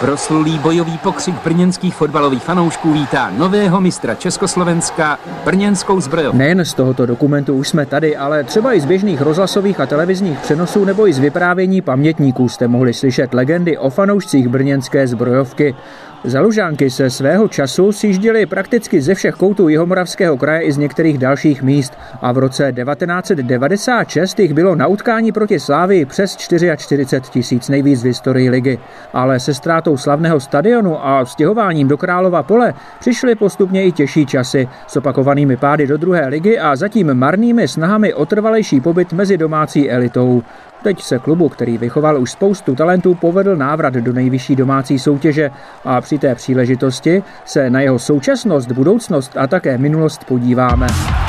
Proslulý 0.00 0.58
bojový 0.58 0.98
pokřik 0.98 1.34
brněnských 1.44 1.94
fotbalových 1.94 2.42
fanoušků 2.42 2.92
vítá 2.92 3.30
nového 3.30 3.80
mistra 3.80 4.14
Československa 4.14 5.18
brněnskou 5.44 6.00
zbrojovku. 6.00 6.38
Nejen 6.38 6.64
z 6.64 6.74
tohoto 6.74 7.06
dokumentu 7.06 7.54
už 7.54 7.68
jsme 7.68 7.86
tady, 7.86 8.16
ale 8.16 8.44
třeba 8.44 8.74
i 8.74 8.80
z 8.80 8.84
běžných 8.84 9.20
rozhlasových 9.20 9.80
a 9.80 9.86
televizních 9.86 10.38
přenosů 10.38 10.84
nebo 10.84 11.08
i 11.08 11.12
z 11.12 11.18
vyprávění 11.18 11.80
pamětníků 11.80 12.48
jste 12.48 12.68
mohli 12.68 12.94
slyšet 12.94 13.34
legendy 13.34 13.78
o 13.78 13.90
fanoušcích 13.90 14.48
brněnské 14.48 15.06
zbrojovky. 15.06 15.74
Zalužánky 16.24 16.90
se 16.90 17.10
svého 17.10 17.48
času 17.48 17.92
sjížděly 17.92 18.46
prakticky 18.46 19.00
ze 19.02 19.14
všech 19.14 19.34
koutů 19.34 19.68
Jihomoravského 19.68 20.36
kraje 20.36 20.62
i 20.62 20.72
z 20.72 20.78
některých 20.78 21.18
dalších 21.18 21.62
míst 21.62 21.92
a 22.22 22.32
v 22.32 22.38
roce 22.38 22.72
1996 22.72 24.40
jich 24.40 24.54
bylo 24.54 24.74
na 24.74 24.86
utkání 24.86 25.32
proti 25.32 25.60
Slávii 25.60 26.04
přes 26.04 26.36
44 26.36 27.20
tisíc 27.30 27.68
nejvíc 27.68 28.02
v 28.02 28.06
historii 28.06 28.50
ligy. 28.50 28.78
Ale 29.12 29.40
se 29.40 29.54
ztrátou 29.54 29.96
slavného 29.96 30.40
stadionu 30.40 31.06
a 31.06 31.24
stěhováním 31.24 31.88
do 31.88 31.96
Králova 31.96 32.42
pole 32.42 32.74
přišly 33.00 33.34
postupně 33.34 33.84
i 33.84 33.92
těžší 33.92 34.26
časy 34.26 34.68
s 34.86 34.96
opakovanými 34.96 35.56
pády 35.56 35.86
do 35.86 35.96
druhé 35.96 36.28
ligy 36.28 36.58
a 36.58 36.76
zatím 36.76 37.14
marnými 37.14 37.68
snahami 37.68 38.14
o 38.14 38.26
trvalejší 38.26 38.80
pobyt 38.80 39.12
mezi 39.12 39.36
domácí 39.36 39.90
elitou. 39.90 40.42
Teď 40.82 41.02
se 41.02 41.18
klubu, 41.18 41.48
který 41.48 41.78
vychoval 41.78 42.22
už 42.22 42.30
spoustu 42.30 42.74
talentů, 42.74 43.14
povedl 43.14 43.56
návrat 43.56 43.94
do 43.94 44.12
nejvyšší 44.12 44.56
domácí 44.56 44.98
soutěže 44.98 45.50
a 45.84 46.00
při 46.00 46.18
té 46.18 46.34
příležitosti 46.34 47.22
se 47.44 47.70
na 47.70 47.80
jeho 47.80 47.98
současnost, 47.98 48.72
budoucnost 48.72 49.36
a 49.36 49.46
také 49.46 49.78
minulost 49.78 50.24
podíváme. 50.24 50.86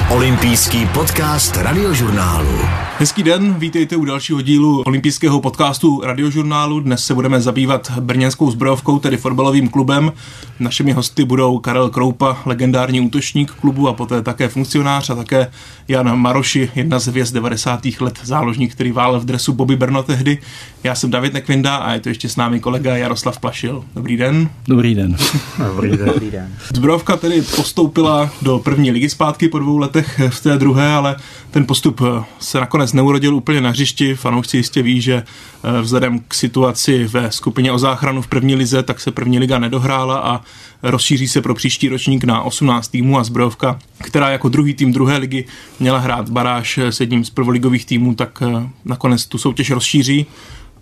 Olympijský 0.09 0.85
podcast 0.85 1.57
radiožurnálu. 1.57 2.59
Hezký 2.97 3.23
den, 3.23 3.53
vítejte 3.53 3.95
u 3.95 4.05
dalšího 4.05 4.41
dílu 4.41 4.83
olympijského 4.85 5.41
podcastu 5.41 6.01
radiožurnálu. 6.03 6.79
Dnes 6.79 7.05
se 7.05 7.13
budeme 7.13 7.41
zabývat 7.41 7.91
brněnskou 7.99 8.51
zbrojovkou, 8.51 8.99
tedy 8.99 9.17
fotbalovým 9.17 9.69
klubem. 9.69 10.11
Našimi 10.59 10.91
hosty 10.91 11.25
budou 11.25 11.59
Karel 11.59 11.89
Kroupa, 11.89 12.37
legendární 12.45 13.01
útočník 13.01 13.51
klubu 13.51 13.87
a 13.87 13.93
poté 13.93 14.21
také 14.21 14.47
funkcionář 14.47 15.09
a 15.09 15.15
také 15.15 15.51
Jan 15.87 16.19
Maroši, 16.19 16.69
jedna 16.75 16.99
z 16.99 17.07
hvězd 17.07 17.33
90. 17.33 17.79
let 17.99 18.19
záložník, 18.23 18.71
který 18.71 18.91
válel 18.91 19.19
v 19.19 19.25
dresu 19.25 19.40
Bobby 19.49 19.75
Brno 19.75 20.03
tehdy. 20.03 20.37
Já 20.83 20.95
jsem 20.95 21.11
David 21.11 21.33
Nekvinda 21.33 21.75
a 21.75 21.93
je 21.93 21.99
to 21.99 22.09
ještě 22.09 22.29
s 22.29 22.35
námi 22.35 22.59
kolega 22.59 22.97
Jaroslav 22.97 23.39
Plašil. 23.39 23.83
Dobrý 23.95 24.17
den. 24.17 24.49
Dobrý 24.67 24.95
den. 24.95 25.17
Dobrý 25.57 25.89
den. 25.89 26.05
Dobrý 26.05 26.31
den. 26.31 26.55
Zbrojovka 26.73 27.17
tedy 27.17 27.41
postoupila 27.41 28.29
do 28.41 28.59
první 28.59 28.91
ligy 28.91 29.09
zpátky 29.09 29.47
po 29.47 29.59
dvou 29.59 29.77
letech 29.77 30.21
v 30.29 30.43
té 30.43 30.57
druhé, 30.57 30.87
ale 30.87 31.15
ten 31.51 31.65
postup 31.65 32.01
se 32.39 32.59
nakonec 32.59 32.93
neurodil 32.93 33.35
úplně 33.35 33.61
na 33.61 33.69
hřišti. 33.69 34.15
Fanoušci 34.15 34.57
jistě 34.57 34.81
ví, 34.81 35.01
že 35.01 35.13
eh, 35.63 35.81
vzhledem 35.81 36.19
k 36.19 36.33
situaci 36.33 37.03
ve 37.03 37.31
skupině 37.31 37.71
o 37.71 37.79
záchranu 37.79 38.21
v 38.21 38.27
první 38.27 38.55
lize, 38.55 38.83
tak 38.83 38.99
se 38.99 39.11
první 39.11 39.39
liga 39.39 39.59
nedohrála 39.59 40.19
a 40.19 40.41
rozšíří 40.83 41.27
se 41.27 41.41
pro 41.41 41.55
příští 41.55 41.89
ročník 41.89 42.23
na 42.23 42.41
18 42.41 42.87
týmů 42.87 43.19
a 43.19 43.23
zbrojovka, 43.23 43.79
která 44.03 44.29
jako 44.29 44.49
druhý 44.49 44.73
tým 44.73 44.93
druhé 44.93 45.17
ligy 45.17 45.45
měla 45.79 45.99
hrát 45.99 46.29
baráž 46.29 46.77
s 46.77 46.99
jedním 46.99 47.25
z 47.25 47.29
prvoligových 47.29 47.85
týmů, 47.85 48.15
tak 48.15 48.43
eh, 48.45 48.69
nakonec 48.85 49.25
tu 49.31 49.37
soutěž 49.37 49.71
rozšíří 49.71 50.25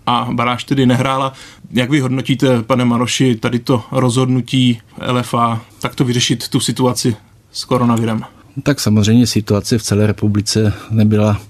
a 0.06 0.28
baráž 0.32 0.64
tedy 0.64 0.86
nehrála. 0.86 1.32
Jak 1.70 1.90
vy 1.90 2.00
hodnotíte, 2.00 2.62
pane 2.62 2.84
Maroši, 2.84 3.34
tady 3.34 3.58
to 3.58 3.82
rozhodnutí 3.92 4.80
LFA 5.12 5.60
takto 5.80 6.04
vyřešit 6.04 6.48
tu 6.48 6.60
situaci 6.60 7.16
s 7.52 7.64
koronavirem? 7.64 8.22
Tak 8.62 8.80
samozřejmě 8.80 9.26
situace 9.26 9.78
v 9.78 9.82
celé 9.82 10.06
republice 10.06 10.72
nebyla 10.90 11.40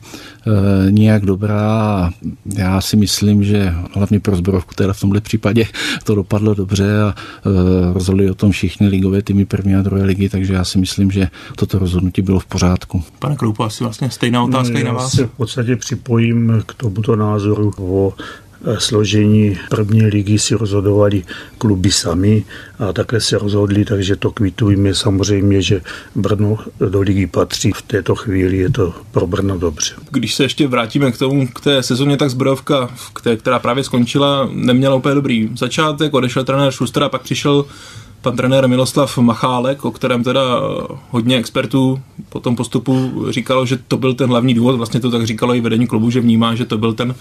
nijak 0.90 1.24
dobrá. 1.24 2.10
Já 2.56 2.80
si 2.80 2.96
myslím, 2.96 3.44
že 3.44 3.74
hlavně 3.94 4.20
pro 4.20 4.36
zborovku 4.36 4.74
teda 4.74 4.92
v 4.92 5.00
tomhle 5.00 5.20
případě 5.20 5.64
to 6.04 6.14
dopadlo 6.14 6.54
dobře 6.54 7.02
a 7.02 7.14
e, 7.14 7.92
rozhodli 7.92 8.30
o 8.30 8.34
tom 8.34 8.50
všichni 8.50 8.88
ligové 8.88 9.22
týmy 9.22 9.44
první 9.44 9.74
a 9.74 9.82
druhé 9.82 10.04
ligy, 10.04 10.28
takže 10.28 10.54
já 10.54 10.64
si 10.64 10.78
myslím, 10.78 11.10
že 11.10 11.28
toto 11.56 11.78
rozhodnutí 11.78 12.22
bylo 12.22 12.38
v 12.38 12.46
pořádku. 12.46 13.04
Pane 13.18 13.36
Kroupo, 13.36 13.64
asi 13.64 13.84
vlastně 13.84 14.10
stejná 14.10 14.42
otázka 14.42 14.74
no, 14.74 14.80
i 14.80 14.84
na 14.84 14.92
vás. 14.92 15.02
Já 15.02 15.08
se 15.08 15.26
v 15.26 15.30
podstatě 15.30 15.76
připojím 15.76 16.62
k 16.66 16.74
tomuto 16.74 17.16
názoru 17.16 17.72
o 17.78 18.12
složení 18.78 19.58
první 19.70 20.02
ligy 20.02 20.38
si 20.38 20.54
rozhodovali 20.54 21.22
kluby 21.58 21.90
sami 21.90 22.44
a 22.78 22.92
takhle 22.92 23.20
se 23.20 23.38
rozhodli, 23.38 23.84
takže 23.84 24.16
to 24.16 24.30
kvitujeme 24.30 24.94
samozřejmě, 24.94 25.62
že 25.62 25.80
Brno 26.14 26.58
do 26.90 27.00
ligy 27.00 27.26
patří. 27.26 27.72
V 27.72 27.82
této 27.82 28.14
chvíli 28.14 28.56
je 28.56 28.70
to 28.70 28.94
pro 29.10 29.26
Brno 29.26 29.58
dobře. 29.58 29.94
Když 30.10 30.34
se 30.34 30.42
ještě 30.42 30.68
vrátíme 30.68 31.12
k 31.12 31.18
tomu, 31.18 31.48
k 31.48 31.60
té 31.60 31.82
sezóně, 31.82 32.16
tak 32.16 32.30
zbrojovka, 32.30 32.90
která 33.36 33.58
právě 33.58 33.84
skončila, 33.84 34.48
neměla 34.52 34.94
úplně 34.94 35.14
dobrý 35.14 35.50
začátek, 35.56 36.14
odešel 36.14 36.44
trenér 36.44 36.72
Šuster 36.72 37.02
a 37.02 37.08
pak 37.08 37.22
přišel 37.22 37.64
pan 38.22 38.36
trenér 38.36 38.68
Miloslav 38.68 39.18
Machálek, 39.18 39.84
o 39.84 39.90
kterém 39.90 40.24
teda 40.24 40.42
hodně 41.10 41.36
expertů 41.36 42.00
po 42.28 42.40
tom 42.40 42.56
postupu 42.56 43.26
říkalo, 43.30 43.66
že 43.66 43.78
to 43.88 43.96
byl 43.96 44.14
ten 44.14 44.30
hlavní 44.30 44.54
důvod, 44.54 44.76
vlastně 44.76 45.00
to 45.00 45.10
tak 45.10 45.26
říkalo 45.26 45.54
i 45.54 45.60
vedení 45.60 45.86
klubu, 45.86 46.10
že 46.10 46.20
vnímá, 46.20 46.54
že 46.54 46.64
to 46.64 46.78
byl 46.78 46.92
ten 46.92 47.14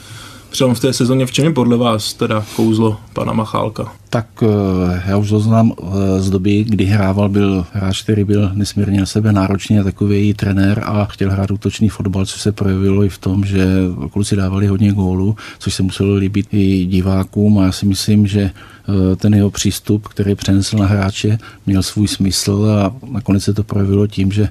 přelom 0.50 0.76
v 0.76 0.80
té 0.80 0.94
sezóně. 0.94 1.26
V 1.26 1.32
čem 1.32 1.46
je 1.46 1.52
podle 1.52 1.78
vás 1.78 2.14
teda 2.14 2.46
kouzlo 2.56 2.98
pana 3.14 3.34
Machálka? 3.34 3.92
Tak 4.10 4.28
eh, 4.44 5.04
já 5.08 5.18
už 5.18 5.30
znám 5.30 5.74
eh, 5.78 6.22
z 6.22 6.30
doby, 6.30 6.64
kdy 6.64 6.86
hrával, 6.86 7.30
byl 7.30 7.66
hráč, 7.74 8.02
který 8.02 8.24
byl 8.24 8.52
nesmírně 8.54 9.00
na 9.00 9.06
sebe 9.06 9.34
náročný 9.34 9.80
a 9.80 9.84
takový 9.84 10.34
trenér 10.34 10.84
a 10.86 11.06
chtěl 11.06 11.32
hrát 11.32 11.52
útočný 11.52 11.90
fotbal, 11.90 12.26
což 12.26 12.42
se 12.42 12.52
projevilo 12.52 13.04
i 13.04 13.09
v 13.09 13.18
tom, 13.18 13.46
že 13.46 13.66
kluci 14.12 14.36
dávali 14.36 14.68
hodně 14.68 14.92
gólů, 14.92 15.36
což 15.59 15.74
se 15.74 15.84
muselo 15.84 16.16
líbit 16.16 16.48
i 16.52 16.86
divákům 16.86 17.59
a 17.59 17.66
já 17.66 17.72
si 17.72 17.86
myslím, 17.86 18.28
že 18.28 18.42
eh, 18.42 19.16
ten 19.16 19.34
jeho 19.34 19.52
přístup, 19.52 20.08
který 20.08 20.36
přenesl 20.36 20.78
na 20.78 20.86
hráče, 20.86 21.38
měl 21.66 21.84
svůj 21.84 22.08
smysl 22.08 22.68
a 22.84 22.96
nakonec 23.12 23.44
se 23.44 23.54
to 23.54 23.64
projevilo 23.64 24.08
tím, 24.08 24.32
že 24.32 24.50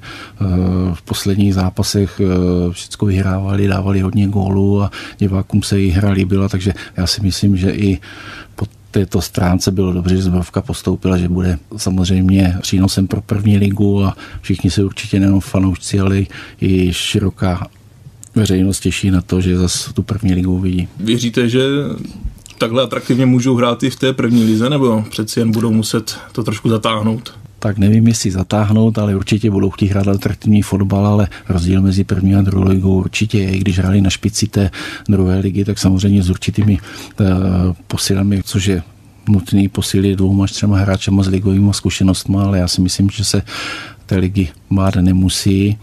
v 0.94 1.02
posledních 1.02 1.54
zápasech 1.54 2.20
všechno 2.70 3.06
vyhrávali, 3.08 3.68
dávali 3.68 4.00
hodně 4.00 4.28
gólů 4.28 4.82
a 4.82 4.90
divákům 5.18 5.62
se 5.62 5.80
i 5.80 5.87
hra 5.90 6.10
líbila, 6.10 6.48
takže 6.48 6.74
já 6.96 7.06
si 7.06 7.22
myslím, 7.22 7.56
že 7.56 7.70
i 7.70 8.00
po 8.56 8.66
této 8.90 9.20
stránce 9.20 9.70
bylo 9.70 9.92
dobře, 9.92 10.16
že 10.16 10.22
Zbrovka 10.22 10.60
postoupila, 10.60 11.18
že 11.18 11.28
bude 11.28 11.58
samozřejmě 11.76 12.56
přínosem 12.62 13.06
pro 13.06 13.20
první 13.20 13.58
ligu 13.58 14.04
a 14.04 14.16
všichni 14.40 14.70
se 14.70 14.84
určitě 14.84 15.20
nejenom 15.20 15.40
fanoušci, 15.40 16.00
ale 16.00 16.22
i 16.60 16.92
široká 16.92 17.66
veřejnost 18.34 18.80
těší 18.80 19.10
na 19.10 19.20
to, 19.20 19.40
že 19.40 19.58
zase 19.58 19.92
tu 19.92 20.02
první 20.02 20.34
ligu 20.34 20.54
uvidí. 20.54 20.88
Věříte, 20.96 21.48
že 21.48 21.60
takhle 22.58 22.82
atraktivně 22.82 23.26
můžou 23.26 23.56
hrát 23.56 23.82
i 23.82 23.90
v 23.90 23.96
té 23.96 24.12
první 24.12 24.44
lize, 24.44 24.70
nebo 24.70 25.04
přeci 25.10 25.40
jen 25.40 25.50
budou 25.50 25.70
muset 25.70 26.18
to 26.32 26.44
trošku 26.44 26.68
zatáhnout? 26.68 27.37
Tak 27.58 27.78
nevím, 27.78 28.08
jestli 28.08 28.30
zatáhnout, 28.30 28.98
ale 28.98 29.16
určitě 29.16 29.50
budou 29.50 29.70
chtít 29.70 29.86
hrát 29.86 30.08
atraktivní 30.08 30.62
fotbal, 30.62 31.06
ale 31.06 31.28
rozdíl 31.48 31.82
mezi 31.82 32.04
první 32.04 32.34
a 32.34 32.42
druhou 32.42 32.68
ligou 32.68 32.98
určitě 32.98 33.38
je, 33.38 33.58
když 33.58 33.78
hráli 33.78 34.00
na 34.00 34.10
špici 34.10 34.46
té 34.46 34.70
druhé 35.08 35.38
ligy, 35.38 35.64
tak 35.64 35.78
samozřejmě 35.78 36.22
s 36.22 36.30
určitými 36.30 36.78
uh, 37.20 37.26
posilami, 37.86 38.42
což 38.44 38.66
je 38.66 38.82
nutný 39.28 39.68
posílit 39.68 40.18
dvouma 40.18 40.44
až 40.44 40.52
třema 40.52 40.78
hráčema 40.78 41.22
s 41.22 41.26
ligovými 41.26 41.74
zkušenostmi, 41.74 42.36
ale 42.36 42.58
já 42.58 42.68
si 42.68 42.80
myslím, 42.80 43.10
že 43.10 43.24
se 43.24 43.42
té 44.06 44.16
ligy 44.16 44.48
bát 44.70 44.94
nemusí 44.96 45.78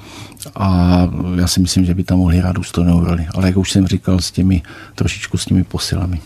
a 0.56 1.02
já 1.36 1.48
si 1.48 1.60
myslím, 1.60 1.86
že 1.86 1.94
by 1.94 2.04
tam 2.04 2.18
mohli 2.18 2.38
hrát 2.38 2.56
důstojnou 2.56 3.04
roli. 3.04 3.28
Ale 3.36 3.48
jak 3.48 3.58
už 3.58 3.72
jsem 3.72 3.88
říkal, 3.88 4.20
s 4.20 4.32
těmi 4.32 4.62
trošičku 4.96 5.38
s 5.38 5.46
těmi 5.46 5.64
posilami. 5.64 6.22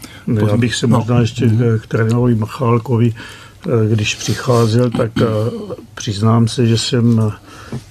Já 0.48 0.58
bych 0.58 0.76
se 0.76 0.88
možná 0.88 1.16
no. 1.16 1.22
ještě 1.22 1.50
k 1.81 1.88
trenérovi 1.88 2.36
Machálkovi 2.36 3.14
Eh, 3.14 3.16
když 3.92 4.16
přicházel, 4.16 4.90
tak 4.90 5.12
eh, 5.22 5.25
přiznám 5.96 6.47
se, 6.47 6.68
že 6.68 6.78
jsem 6.78 7.22
eh, 7.28 7.31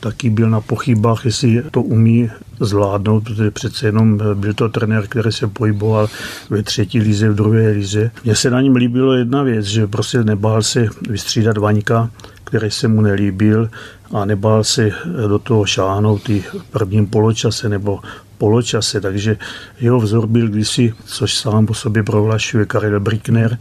taky 0.00 0.30
byl 0.30 0.50
na 0.50 0.60
pochybách, 0.60 1.24
jestli 1.24 1.62
to 1.70 1.82
umí 1.82 2.30
zvládnout, 2.60 3.24
protože 3.24 3.50
přece 3.50 3.86
jenom 3.86 4.20
byl 4.34 4.54
to 4.54 4.68
trenér, 4.68 5.06
který 5.06 5.32
se 5.32 5.46
pohyboval 5.46 6.08
ve 6.50 6.62
třetí 6.62 7.00
lize, 7.00 7.28
v 7.28 7.34
druhé 7.34 7.70
lize. 7.70 8.10
Mně 8.24 8.34
se 8.34 8.50
na 8.50 8.60
něm 8.60 8.76
líbilo 8.76 9.14
jedna 9.14 9.42
věc, 9.42 9.66
že 9.66 9.86
prostě 9.86 10.24
nebál 10.24 10.62
se 10.62 10.88
vystřídat 11.08 11.58
Vaňka, 11.58 12.10
který 12.48 12.70
se 12.70 12.88
mu 12.88 13.00
nelíbil 13.00 13.70
a 14.12 14.24
nebál 14.24 14.64
se 14.64 14.90
do 15.28 15.38
toho 15.38 15.66
šáhnout 15.66 16.28
i 16.30 16.40
v 16.40 16.64
prvním 16.70 17.06
poločase 17.06 17.68
nebo 17.68 18.00
poločase, 18.38 19.00
takže 19.00 19.36
jeho 19.80 20.00
vzor 20.00 20.26
byl 20.26 20.48
kdysi, 20.48 20.94
což 21.04 21.34
sám 21.34 21.66
po 21.66 21.74
sobě 21.74 22.02
prohlašuje 22.02 22.66
Karel 22.66 23.00
Brickner 23.00 23.58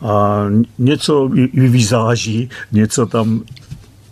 a 0.00 0.44
něco 0.78 1.30
vyzáží, 1.52 2.50
něco 2.72 3.06
tam, 3.06 3.42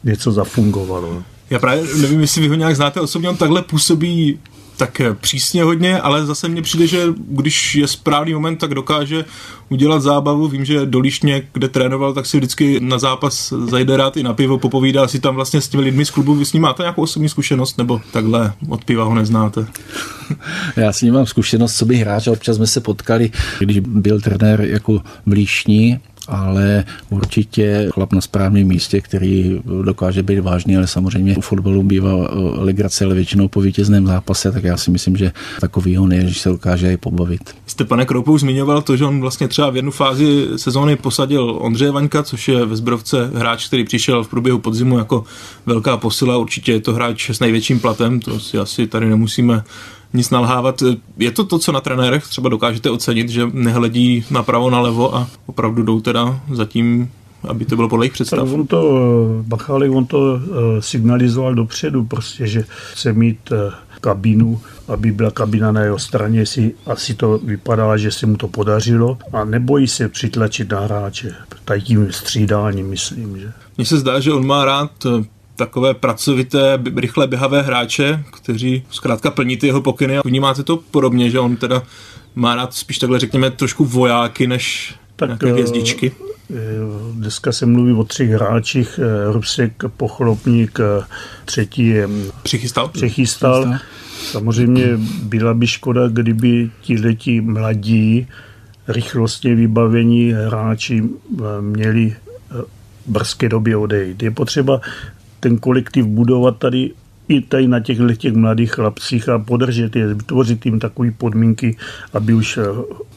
něco 0.05 0.33
zafungovalo. 0.33 1.23
Já 1.51 1.59
právě 1.59 1.85
nevím, 2.01 2.21
jestli 2.21 2.43
vy 2.43 2.49
ho 2.49 2.55
nějak 2.55 2.77
znáte 2.77 3.01
osobně, 3.01 3.29
on 3.29 3.37
takhle 3.37 3.63
působí 3.63 4.39
tak 4.79 5.01
přísně 5.21 5.63
hodně, 5.63 6.01
ale 6.01 6.27
zase 6.27 6.49
mně 6.49 6.63
přijde, 6.63 6.87
že 6.87 7.05
když 7.17 7.75
je 7.75 7.89
správný 7.89 8.35
moment, 8.35 8.57
tak 8.57 8.75
dokáže 8.75 9.25
udělat 9.69 10.03
zábavu. 10.03 10.49
Vím, 10.49 10.65
že 10.65 10.87
do 10.87 10.99
Líšně, 10.99 11.43
kde 11.53 11.69
trénoval, 11.69 12.15
tak 12.15 12.27
si 12.27 12.37
vždycky 12.37 12.81
na 12.81 12.99
zápas 12.99 13.53
zajde 13.67 13.97
rád 13.97 14.17
i 14.17 14.23
na 14.23 14.35
pivo, 14.35 14.59
popovídá 14.59 15.09
si 15.09 15.21
tam 15.21 15.35
vlastně 15.35 15.61
s 15.61 15.69
těmi 15.69 15.83
lidmi 15.83 16.05
z 16.05 16.11
klubu. 16.11 16.35
Vy 16.35 16.45
s 16.45 16.53
ním 16.53 16.63
máte 16.63 16.83
nějakou 16.83 17.03
osobní 17.03 17.29
zkušenost, 17.29 17.79
nebo 17.79 18.01
takhle 18.13 18.53
od 18.69 18.85
piva 18.85 19.05
ho 19.05 19.15
neznáte? 19.15 19.67
Já 20.77 20.93
s 20.93 21.03
ním 21.03 21.15
mám 21.15 21.27
zkušenost, 21.27 21.77
co 21.77 21.87
by 21.87 21.97
hráč, 21.97 22.27
občas 22.27 22.57
jsme 22.57 22.67
se 22.67 22.81
potkali, 22.81 23.31
když 23.59 23.79
byl 23.79 24.21
trenér 24.21 24.61
jako 24.61 25.03
v 25.27 25.33
Líšni 25.33 26.01
ale 26.29 26.85
určitě 27.11 27.89
chlap 27.95 28.13
na 28.13 28.21
správném 28.21 28.67
místě, 28.67 29.01
který 29.01 29.61
dokáže 29.83 30.23
být 30.23 30.41
vážný, 30.41 30.77
ale 30.77 30.87
samozřejmě 30.87 31.37
u 31.37 31.41
fotbalu 31.41 31.83
bývá 31.83 32.11
eh, 32.11 32.35
legrace, 32.61 33.05
ale 33.05 33.15
většinou 33.15 33.49
po 33.49 33.61
vítězném 33.61 34.07
zápase, 34.07 34.53
tak 34.53 34.65
já 34.65 34.77
si 34.77 34.91
myslím, 34.91 35.17
že 35.17 35.33
takový 35.61 35.99
on 35.99 36.13
je, 36.13 36.29
že 36.29 36.35
se 36.35 36.49
dokáže 36.49 36.93
i 36.93 36.97
pobavit. 36.97 37.55
Jste, 37.67 37.85
pane 37.85 38.05
Kroupou, 38.05 38.39
zmiňoval 38.39 38.83
to, 38.83 38.97
že 38.97 39.05
on 39.05 39.21
vlastně 39.21 39.49
třeba 39.49 39.71
v 39.71 39.77
jednu 39.77 39.91
fázi 39.91 40.47
sezóny 40.57 40.97
posadil 40.97 41.57
Ondřeje 41.61 41.91
Vaňka, 41.91 42.23
což 42.23 42.49
je 42.49 42.65
ve 42.65 42.77
Zbrovce 42.77 43.31
hráč, 43.35 43.67
který 43.67 43.85
přišel 43.85 44.25
v 44.25 44.29
průběhu 44.29 44.59
podzimu 44.59 44.99
jako 44.99 45.25
velká 45.67 45.97
posila. 45.97 46.37
Určitě 46.37 46.73
je 46.73 46.81
to 46.81 46.93
hráč 46.93 47.31
s 47.31 47.41
největším 47.41 47.81
platem, 47.81 48.21
to 48.21 48.41
si 48.41 48.59
asi 48.59 48.87
tady 48.87 49.09
nemusíme 49.09 49.65
nic 50.13 50.31
nalhávat. 50.31 50.83
Je 51.17 51.31
to 51.31 51.45
to, 51.45 51.59
co 51.59 51.73
na 51.73 51.81
trenérech 51.81 52.27
třeba 52.27 52.49
dokážete 52.49 52.91
ocenit, 52.91 53.29
že 53.29 53.51
nehledí 53.53 54.25
napravo, 54.31 54.71
nalevo 54.71 55.17
a 55.17 55.29
opravdu 55.47 55.83
jdou 55.83 56.01
teda 56.01 56.41
zatím 56.51 57.11
aby 57.49 57.65
to 57.65 57.77
bylo 57.77 57.89
podle 57.89 58.05
jejich 58.05 58.13
představ. 58.13 58.39
Tak 58.39 58.49
on 58.49 58.67
to, 58.67 58.99
Bachálek, 59.43 59.93
on 59.93 60.07
to 60.07 60.41
eh, 60.41 60.83
signalizoval 60.83 61.55
dopředu, 61.55 62.05
prostě, 62.05 62.47
že 62.47 62.65
chce 62.93 63.13
mít 63.13 63.53
eh, 63.53 63.73
kabinu, 64.01 64.61
aby 64.89 65.13
byla 65.13 65.31
kabina 65.31 65.73
na 65.73 65.81
jeho 65.81 65.99
straně, 65.99 66.47
si 66.47 66.75
asi 66.87 67.15
to 67.15 67.39
vypadá, 67.39 67.97
že 67.97 68.11
se 68.11 68.27
mu 68.27 68.37
to 68.37 68.49
podařilo 68.49 69.19
a 69.33 69.45
nebojí 69.45 69.89
se 69.89 70.09
přitlačit 70.09 70.73
na 70.73 70.81
hráče. 70.81 71.35
Tady 71.65 71.83
tím 71.83 72.13
střídáním, 72.13 72.89
myslím. 72.89 73.39
Že. 73.39 73.53
Mně 73.77 73.87
se 73.87 73.99
zdá, 73.99 74.21
že 74.21 74.33
on 74.33 74.47
má 74.47 74.65
rád 74.65 74.91
eh, 75.07 75.25
takové 75.59 75.95
pracovité, 75.95 76.79
rychle 76.97 77.27
běhavé 77.27 77.63
hráče, 77.63 78.25
kteří 78.33 78.83
zkrátka 78.91 79.31
plní 79.31 79.57
ty 79.57 79.67
jeho 79.67 79.83
pokyny 79.83 80.19
a 80.19 80.23
vnímáte 80.25 80.63
to 80.63 80.77
podobně, 80.77 81.31
že 81.31 81.41
on 81.41 81.57
teda 81.57 81.83
má 82.35 82.55
rád 82.55 82.75
spíš 82.75 82.99
takhle 82.99 83.19
řekněme 83.19 83.51
trošku 83.51 83.85
vojáky 83.85 84.47
než 84.47 84.95
tak, 85.17 85.29
nějaké 85.29 85.53
hvězdičky? 85.53 86.13
Eh, 86.51 86.55
dneska 87.13 87.53
se 87.53 87.67
mluví 87.67 87.93
o 87.93 88.05
třech 88.05 88.31
hráčích, 88.31 89.01
eh, 89.03 89.33
Rusek, 89.33 89.73
Pochlopník, 89.97 90.81
eh, 90.81 91.05
třetí 91.45 91.87
je 91.87 92.09
přichystal. 92.43 92.89
přichystal. 92.89 93.75
Samozřejmě 94.31 94.85
byla 95.23 95.55
by 95.55 95.67
škoda, 95.67 96.09
kdyby 96.09 96.71
ti 96.81 97.01
letí 97.01 97.41
mladí, 97.41 98.27
rychlostně 98.89 99.55
vybavení 99.55 100.33
hráči 100.33 101.03
měli 101.61 102.17
brzké 103.07 103.49
době 103.49 103.77
odejít. 103.77 104.23
Je 104.23 104.31
potřeba 104.31 104.81
ten 105.41 105.59
kolektiv 105.59 106.07
budovat 106.07 106.57
tady 106.59 106.91
i 107.29 107.41
tady 107.41 107.69
na 107.69 107.81
těch, 107.81 107.99
těch 108.17 108.35
mladých 108.35 108.73
chlapcích 108.73 109.29
a 109.29 109.39
podržet 109.39 109.97
je, 109.97 110.15
vytvořit 110.15 110.67
jim 110.67 110.79
takové 110.79 111.11
podmínky, 111.11 111.77
aby 112.13 112.35
už 112.35 112.59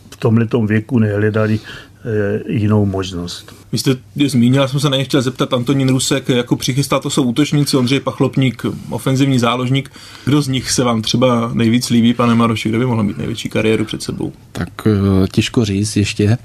v 0.10 0.18
tomhle 0.18 0.48
věku 0.68 1.00
nehledali 1.00 1.60
Eh, 2.06 2.42
jinou 2.48 2.86
možnost. 2.86 3.54
Vy 3.72 3.78
jste 3.78 3.96
zmínil, 4.28 4.62
já 4.62 4.68
jsem 4.68 4.80
se 4.80 4.90
na 4.90 4.98
ně 4.98 5.04
chtěl 5.04 5.22
zeptat, 5.22 5.54
Antonín 5.54 5.90
Rusek 5.90 6.30
jako 6.30 6.56
přichystá, 6.56 7.00
to 7.00 7.10
jsou 7.10 7.24
útočníci, 7.24 7.78
Ondřej 7.78 8.00
Pachlopník, 8.00 8.66
ofenzivní 8.90 9.40
záložník. 9.40 9.92
Kdo 10.26 10.42
z 10.42 10.48
nich 10.48 10.72
se 10.72 10.84
vám 10.84 11.02
třeba 11.02 11.52
nejvíc 11.54 11.90
líbí, 11.90 12.14
pane 12.14 12.36
Maroši, 12.36 12.70
kdo 12.70 12.80
by 12.80 12.86
mohl 12.86 13.04
mít 13.04 13.18
největší 13.18 13.50
kariéru 13.50 13.86
před 13.86 14.04
sebou? 14.04 14.34
Tak 14.52 14.70
eh, 14.88 15.28
těžko 15.28 15.66
říct 15.66 15.96
ještě 15.96 16.26
eh, 16.28 16.38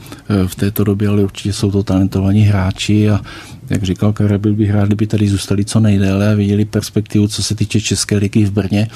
v 0.46 0.54
této 0.54 0.84
době, 0.84 1.08
ale 1.08 1.22
určitě 1.22 1.52
jsou 1.52 1.70
to 1.70 1.82
talentovaní 1.82 2.42
hráči 2.42 3.10
a 3.10 3.20
jak 3.70 3.82
říkal 3.82 4.12
Karel, 4.12 4.38
byl 4.38 4.54
bych 4.54 4.70
rád, 4.70 4.86
kdyby 4.86 5.06
tady 5.06 5.28
zůstali 5.28 5.64
co 5.64 5.80
nejdéle 5.80 6.32
a 6.32 6.34
viděli 6.34 6.64
perspektivu, 6.64 7.28
co 7.28 7.42
se 7.42 7.54
týče 7.54 7.80
České 7.80 8.16
ligy 8.16 8.44
v 8.44 8.50
Brně. 8.50 8.88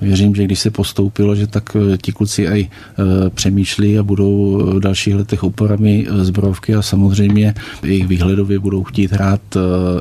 Věřím, 0.00 0.34
že 0.34 0.44
když 0.44 0.60
se 0.60 0.70
postoupilo, 0.70 1.36
že 1.36 1.46
tak 1.46 1.76
eh, 1.76 1.96
ti 1.96 2.12
kluci 2.12 2.48
aj 2.48 2.60
eh, 2.60 3.30
přemýšlí 3.30 3.98
a 3.98 4.02
budou 4.02 4.62
v 4.76 4.80
dalších 4.80 5.14
letech 5.14 5.44
oporami 5.44 6.06
eh, 6.08 6.24
zbrojovky 6.24 6.74
a 6.74 6.82
samozřejmě 6.82 7.54
jejich 7.82 8.06
výhledově 8.06 8.58
budou 8.58 8.84
chtít 8.84 9.12
hrát 9.12 9.40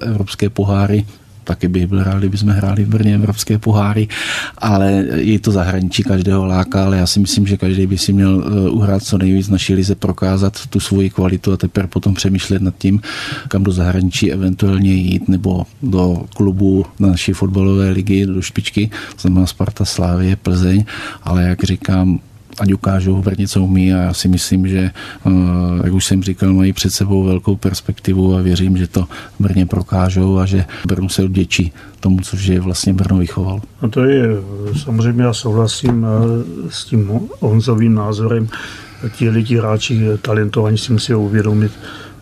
evropské 0.01 0.49
poháry 0.49 1.05
taky 1.49 1.67
bych 1.67 1.87
byl 1.87 2.03
rád, 2.03 2.17
kdyby 2.19 2.37
jsme 2.37 2.53
hráli 2.53 2.85
v 2.85 2.87
Brně 2.87 3.15
evropské 3.15 3.57
poháry, 3.57 4.07
ale 4.57 5.05
je 5.17 5.39
to 5.39 5.51
zahraničí 5.51 6.03
každého 6.03 6.45
láka, 6.45 6.85
ale 6.85 6.97
já 6.97 7.07
si 7.07 7.19
myslím, 7.19 7.47
že 7.47 7.57
každý 7.57 7.87
by 7.87 7.97
si 7.97 8.13
měl 8.13 8.33
eh, 8.37 8.69
uhrát 8.69 9.03
co 9.03 9.17
nejvíc 9.17 9.49
naší 9.49 9.73
lize, 9.73 9.95
prokázat 9.95 10.53
tu 10.69 10.79
svoji 10.79 11.09
kvalitu 11.09 11.53
a 11.53 11.57
teprve 11.57 11.87
potom 11.87 12.13
přemýšlet 12.13 12.61
nad 12.61 12.77
tím, 12.77 13.01
kam 13.47 13.63
do 13.63 13.71
zahraničí 13.71 14.31
eventuálně 14.31 14.93
jít, 14.93 15.25
nebo 15.27 15.65
do 15.81 16.29
klubu 16.37 16.85
naší 16.99 17.33
fotbalové 17.33 17.89
ligy, 17.89 18.25
do 18.25 18.41
špičky, 18.41 18.89
to 19.15 19.21
znamená 19.21 19.45
Sparta, 19.45 19.85
Slávie, 19.85 20.35
Plzeň, 20.35 20.85
ale 21.23 21.43
jak 21.43 21.63
říkám, 21.63 22.19
ať 22.59 22.73
ukážou 22.73 23.21
Brně, 23.21 23.47
co 23.47 23.63
umí 23.63 23.93
a 23.93 23.97
já 23.97 24.13
si 24.13 24.27
myslím, 24.27 24.67
že, 24.67 24.91
eh, 25.25 25.31
jak 25.83 25.93
už 25.93 26.05
jsem 26.05 26.23
říkal, 26.23 26.53
mají 26.53 26.73
před 26.73 26.89
sebou 26.89 27.23
velkou 27.23 27.55
perspektivu 27.55 28.35
a 28.35 28.41
věřím, 28.41 28.77
že 28.77 28.87
to 28.87 29.05
Brně 29.39 29.65
prokážou 29.65 30.37
a 30.37 30.45
že 30.45 30.65
Brno 30.87 31.09
se 31.09 31.23
odděčí 31.23 31.71
tomu, 31.99 32.19
což 32.19 32.45
je 32.45 32.59
vlastně 32.59 32.93
Brno 32.93 33.17
vychoval. 33.17 33.61
No 33.81 33.89
to 33.89 34.03
je, 34.03 34.27
samozřejmě 34.83 35.23
já 35.23 35.33
souhlasím 35.33 36.05
eh, 36.05 36.69
s 36.69 36.85
tím 36.85 37.19
Honzovým 37.39 37.95
názorem. 37.95 38.47
Ti 39.15 39.29
lidi 39.29 39.57
hráči 39.57 40.01
talentovaní 40.21 40.77
si 40.77 40.93
musí 40.93 41.13
uvědomit, 41.13 41.71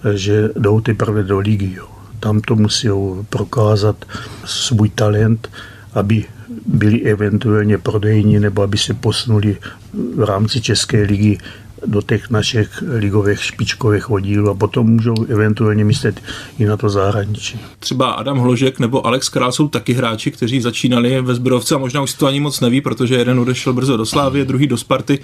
eh, 0.04 0.18
že 0.18 0.50
jdou 0.56 0.82
teprve 0.82 1.24
do 1.24 1.40
ligy. 1.40 1.74
Jo. 1.74 1.88
Tam 2.20 2.42
to 2.42 2.56
musí 2.56 2.88
prokázat 3.30 4.06
svůj 4.46 4.90
talent, 4.90 5.50
aby 5.94 6.26
byli 6.66 7.02
eventuálně 7.02 7.78
prodejní 7.78 8.40
nebo 8.40 8.62
aby 8.62 8.78
se 8.78 8.94
posunuli 8.94 9.58
v 10.16 10.24
rámci 10.24 10.62
České 10.62 11.02
ligy 11.02 11.38
do 11.86 12.02
těch 12.02 12.30
našich 12.30 12.84
ligových 12.88 13.44
špičkových 13.44 14.10
oddílů 14.10 14.50
a 14.50 14.54
potom 14.54 14.88
můžou 14.88 15.16
eventuálně 15.28 15.86
myslet 15.86 16.22
i 16.60 16.66
na 16.66 16.78
to 16.78 16.90
zahraničí. 16.90 17.60
Třeba 17.80 18.12
Adam 18.12 18.40
Hložek 18.40 18.80
nebo 18.80 19.08
Alex 19.08 19.30
Král 19.30 19.52
jsou 19.52 19.68
taky 19.68 19.94
hráči, 19.94 20.32
kteří 20.32 20.62
začínali 20.62 21.22
ve 21.22 21.36
Zbrovce 21.36 21.76
a 21.76 21.78
možná 21.78 22.02
už 22.02 22.14
to 22.14 22.28
ani 22.28 22.40
moc 22.40 22.60
neví, 22.60 22.82
protože 22.82 23.16
jeden 23.16 23.40
odešel 23.40 23.74
brzo 23.74 23.98
do 23.98 24.06
Slávy, 24.06 24.46
druhý 24.46 24.68
do 24.68 24.78
Sparty 24.78 25.20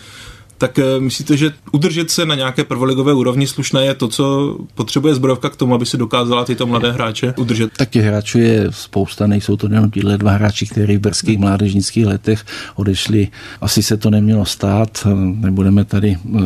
tak 0.64 0.80
eh, 0.80 1.00
myslíte, 1.00 1.38
že 1.38 1.52
udržet 1.72 2.12
se 2.12 2.26
na 2.26 2.36
nějaké 2.36 2.64
prvoligové 2.64 3.14
úrovni 3.14 3.48
slušné 3.48 3.86
je 3.86 3.94
to, 3.94 4.08
co 4.08 4.58
potřebuje 4.76 5.16
zbrojovka 5.16 5.50
k 5.50 5.56
tomu, 5.56 5.76
aby 5.76 5.86
se 5.86 5.98
dokázala 5.98 6.46
tyto 6.46 6.68
mladé 6.68 6.92
hráče 6.92 7.34
udržet? 7.38 7.72
Tak 7.78 7.90
těch 7.90 8.06
hráčů 8.06 8.38
je 8.38 8.68
spousta, 8.70 9.28
nejsou 9.28 9.58
to 9.58 9.68
jenom 9.68 9.92
tyhle 9.92 10.18
dva 10.18 10.32
hráči, 10.32 10.66
kteří 10.66 10.98
v 10.98 11.00
brzkých 11.00 11.38
mládežnických 11.38 12.06
letech 12.06 12.46
odešli. 12.76 13.28
Asi 13.62 13.84
se 13.84 13.98
to 13.98 14.10
nemělo 14.10 14.46
stát, 14.46 15.08
nebudeme 15.16 15.86
tady 15.86 16.18
uh, 16.24 16.42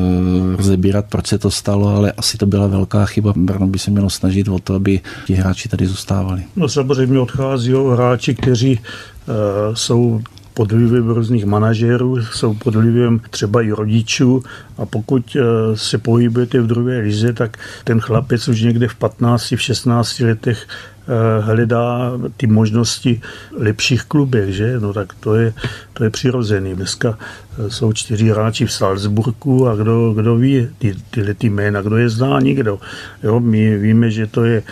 rozebírat, 0.56 1.06
proč 1.10 1.28
se 1.28 1.38
to 1.38 1.52
stalo, 1.52 1.88
ale 1.88 2.12
asi 2.12 2.38
to 2.38 2.46
byla 2.46 2.68
velká 2.68 3.06
chyba. 3.06 3.34
Brno 3.36 3.68
by 3.68 3.80
se 3.80 3.92
mělo 3.92 4.10
snažit 4.10 4.48
o 4.48 4.60
to, 4.60 4.74
aby 4.74 5.00
ti 5.26 5.34
hráči 5.34 5.70
tady 5.70 5.88
zůstávali. 5.88 6.44
No 6.56 6.70
samozřejmě 6.70 7.20
odchází 7.20 7.74
hráči, 7.94 8.36
kteří 8.36 8.80
uh, 8.80 9.76
jsou 9.76 10.22
pod 10.58 10.72
vlivem 10.72 11.10
různých 11.10 11.46
manažerů, 11.46 12.26
jsou 12.26 12.54
pod 12.54 12.76
vlivem 12.76 13.22
třeba 13.30 13.62
i 13.62 13.72
rodičů 13.72 14.44
a 14.78 14.86
pokud 14.86 15.38
eh, 15.40 15.42
se 15.78 15.98
pohybujete 15.98 16.62
v 16.62 16.68
druhé 16.68 16.98
lize, 17.00 17.34
tak 17.34 17.58
ten 17.84 18.00
chlapec 18.00 18.48
už 18.48 18.62
někde 18.62 18.88
v 18.88 18.96
15, 18.96 19.52
v 19.52 19.62
16 19.62 20.20
letech 20.20 20.68
eh, 20.68 21.42
hledá 21.42 22.12
ty 22.38 22.48
možnosti 22.48 23.22
lepších 23.58 24.04
klubech, 24.04 24.50
že? 24.54 24.80
No 24.80 24.94
tak 24.94 25.14
to 25.20 25.36
je, 25.36 25.54
to 25.94 26.04
je 26.04 26.10
přirozený. 26.10 26.76
Dneska 26.76 27.18
eh, 27.18 27.70
jsou 27.70 27.94
čtyři 27.94 28.30
hráči 28.30 28.66
v 28.66 28.74
Salzburgu 28.74 29.68
a 29.68 29.76
kdo, 29.76 30.14
kdo 30.14 30.36
ví 30.36 30.68
ty, 30.78 30.96
tyhle 31.10 31.34
ty 31.34 31.50
jména, 31.50 31.82
kdo 31.82 31.98
je 31.98 32.10
zná, 32.10 32.40
nikdo. 32.40 32.80
Jo, 33.24 33.40
my 33.40 33.78
víme, 33.78 34.12
že 34.12 34.28
to 34.28 34.46
je 34.46 34.64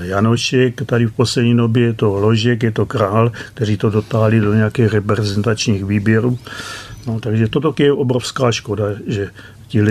Janošek, 0.00 0.82
tady 0.86 1.06
v 1.06 1.12
poslední 1.12 1.56
době 1.56 1.82
je 1.82 1.92
to 1.92 2.18
Ložek, 2.18 2.62
je 2.62 2.70
to 2.70 2.86
Král, 2.86 3.32
kteří 3.54 3.76
to 3.76 3.90
dotáhli 3.90 4.40
do 4.40 4.54
nějakých 4.54 4.92
reprezentačních 4.92 5.84
výběrů. 5.84 6.38
No, 7.06 7.20
takže 7.20 7.48
toto 7.48 7.74
je 7.78 7.92
obrovská 7.92 8.52
škoda, 8.52 8.84
že 9.06 9.30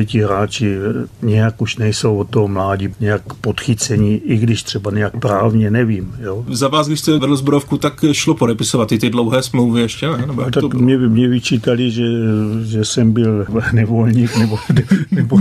ti 0.06 0.22
hráči 0.22 0.76
nějak 1.22 1.62
už 1.62 1.78
nejsou 1.78 2.18
od 2.18 2.30
toho 2.30 2.48
mládí 2.48 2.90
nějak 3.00 3.34
podchycení, 3.34 4.16
i 4.16 4.38
když 4.38 4.64
třeba 4.64 4.92
nějak 4.92 5.18
právně 5.18 5.72
nevím. 5.72 6.16
Jo. 6.20 6.46
Za 6.50 6.68
vás, 6.68 6.88
když 6.88 7.00
jste 7.00 7.12
vedl 7.12 7.36
zbrojovku, 7.36 7.78
tak 7.78 8.06
šlo 8.12 8.36
podepisovat 8.36 8.92
i 8.92 9.00
ty 9.00 9.10
dlouhé 9.10 9.44
smlouvy 9.44 9.82
ještě, 9.82 10.10
ne? 10.10 10.28
Nebo 10.28 10.44
tak 10.44 10.62
to 10.62 10.70
mě, 10.70 10.98
mě 10.98 11.28
vyčítali, 11.28 11.92
že, 11.92 12.04
že 12.64 12.86
jsem 12.86 13.12
byl 13.12 13.46
nevolník, 13.74 14.38
nebo, 14.38 14.60
nebo 15.12 15.40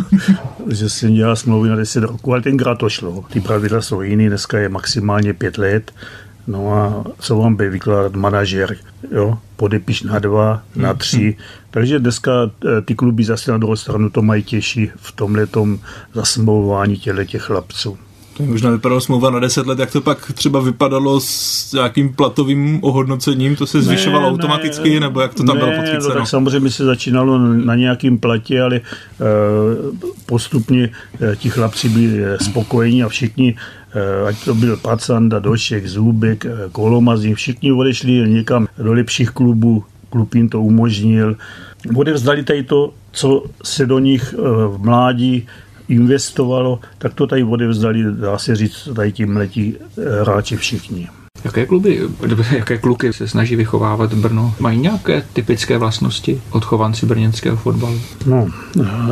že 0.71 0.89
jsem 0.89 1.15
dělal 1.15 1.37
smlouvy 1.37 1.69
na 1.69 1.77
10 1.77 2.01
roků, 2.05 2.33
ale 2.33 2.43
tenkrát 2.43 2.75
to 2.75 2.89
šlo. 2.89 3.25
Ty 3.33 3.41
pravidla 3.41 3.81
jsou 3.81 4.03
jiný, 4.03 4.29
dneska 4.29 4.59
je 4.59 4.69
maximálně 4.69 5.33
5 5.35 5.59
let, 5.59 5.93
No 6.49 6.73
a 6.75 7.05
co 7.19 7.37
vám 7.37 7.57
bude 7.57 7.71
vykládat 7.71 8.15
manažer, 8.15 8.77
jo? 9.11 9.39
Podepiš 9.57 10.03
na 10.03 10.19
dva, 10.19 10.63
na 10.77 10.89
hmm. 10.89 10.99
tři. 10.99 11.37
Takže 11.71 11.99
dneska 11.99 12.33
eh, 12.65 12.83
ty 12.83 12.95
kluby 12.95 13.25
zase 13.25 13.51
na 13.53 13.59
druhou 13.59 13.77
stranu 13.77 14.11
to 14.11 14.23
mají 14.23 14.43
těžší 14.43 14.91
v 14.97 15.13
tomhle 15.13 15.47
tom 15.47 15.79
zasmlouvání 16.15 16.97
těchto 16.97 17.25
těch 17.25 17.43
chlapců. 17.43 17.99
To 18.39 18.45
možná 18.45 18.71
vypadalo 18.71 19.01
smlouva 19.01 19.31
na 19.31 19.39
10 19.39 19.67
let, 19.67 19.79
jak 19.79 19.93
to 19.93 20.01
pak 20.01 20.33
třeba 20.33 20.61
vypadalo 20.61 21.21
s 21.21 21.73
nějakým 21.73 22.15
platovým 22.15 22.79
ohodnocením, 22.83 23.57
to 23.57 23.67
se 23.67 23.83
zvyšovalo 23.83 24.25
ne, 24.25 24.31
automaticky, 24.31 24.95
ne, 24.95 25.01
nebo 25.01 25.21
jak 25.21 25.35
to 25.35 25.43
tam 25.43 25.57
ne, 25.57 25.65
bylo 25.65 25.77
podchyceno? 25.77 26.15
No, 26.15 26.21
tak 26.21 26.29
samozřejmě 26.29 26.71
se 26.71 26.85
začínalo 26.85 27.39
na 27.39 27.75
nějakým 27.75 28.19
platě, 28.19 28.63
ale 28.63 28.81
uh, 28.81 29.99
postupně 30.27 30.91
uh, 31.21 31.35
ti 31.35 31.51
chlapci 31.51 31.89
byli 31.89 32.23
spokojení 32.43 33.03
a 33.03 33.09
všichni 33.09 33.55
ať 34.27 34.45
to 34.45 34.55
byl 34.55 34.77
Pacanda, 34.77 35.39
Došek, 35.39 35.87
Zůbek, 35.87 36.47
Kolomazin, 36.73 37.35
všichni 37.35 37.73
odešli 37.73 38.13
někam 38.13 38.69
do 38.79 38.93
lepších 38.93 39.31
klubů, 39.31 39.85
klub 40.11 40.35
jim 40.35 40.49
to 40.49 40.63
umožnil. 40.63 41.37
Odevzdali 41.97 42.43
tady 42.43 42.63
to, 42.63 42.95
co 43.13 43.45
se 43.65 43.87
do 43.87 43.99
nich 43.99 44.35
v 44.69 44.79
mládí 44.79 45.47
investovalo, 45.89 46.81
tak 46.99 47.15
to 47.15 47.27
tady 47.27 47.45
odevzdali, 47.45 48.05
dá 48.11 48.39
se 48.39 48.57
říct, 48.57 48.89
tady 48.97 49.13
ti 49.13 49.27
mletí 49.27 49.77
hráči 50.23 50.57
všichni. 50.57 51.09
Jaké 51.45 51.67
kluby, 51.67 52.01
jaké 52.57 52.79
kluky 52.79 53.13
se 53.13 53.29
snaží 53.29 53.57
vychovávat 53.57 54.15
Brno? 54.15 54.55
Mají 54.61 54.79
nějaké 54.79 55.23
typické 55.33 55.79
vlastnosti 55.79 56.43
odchovanci 56.51 57.07
brněnského 57.07 57.57
fotbalu? 57.57 58.01
No, 58.27 58.47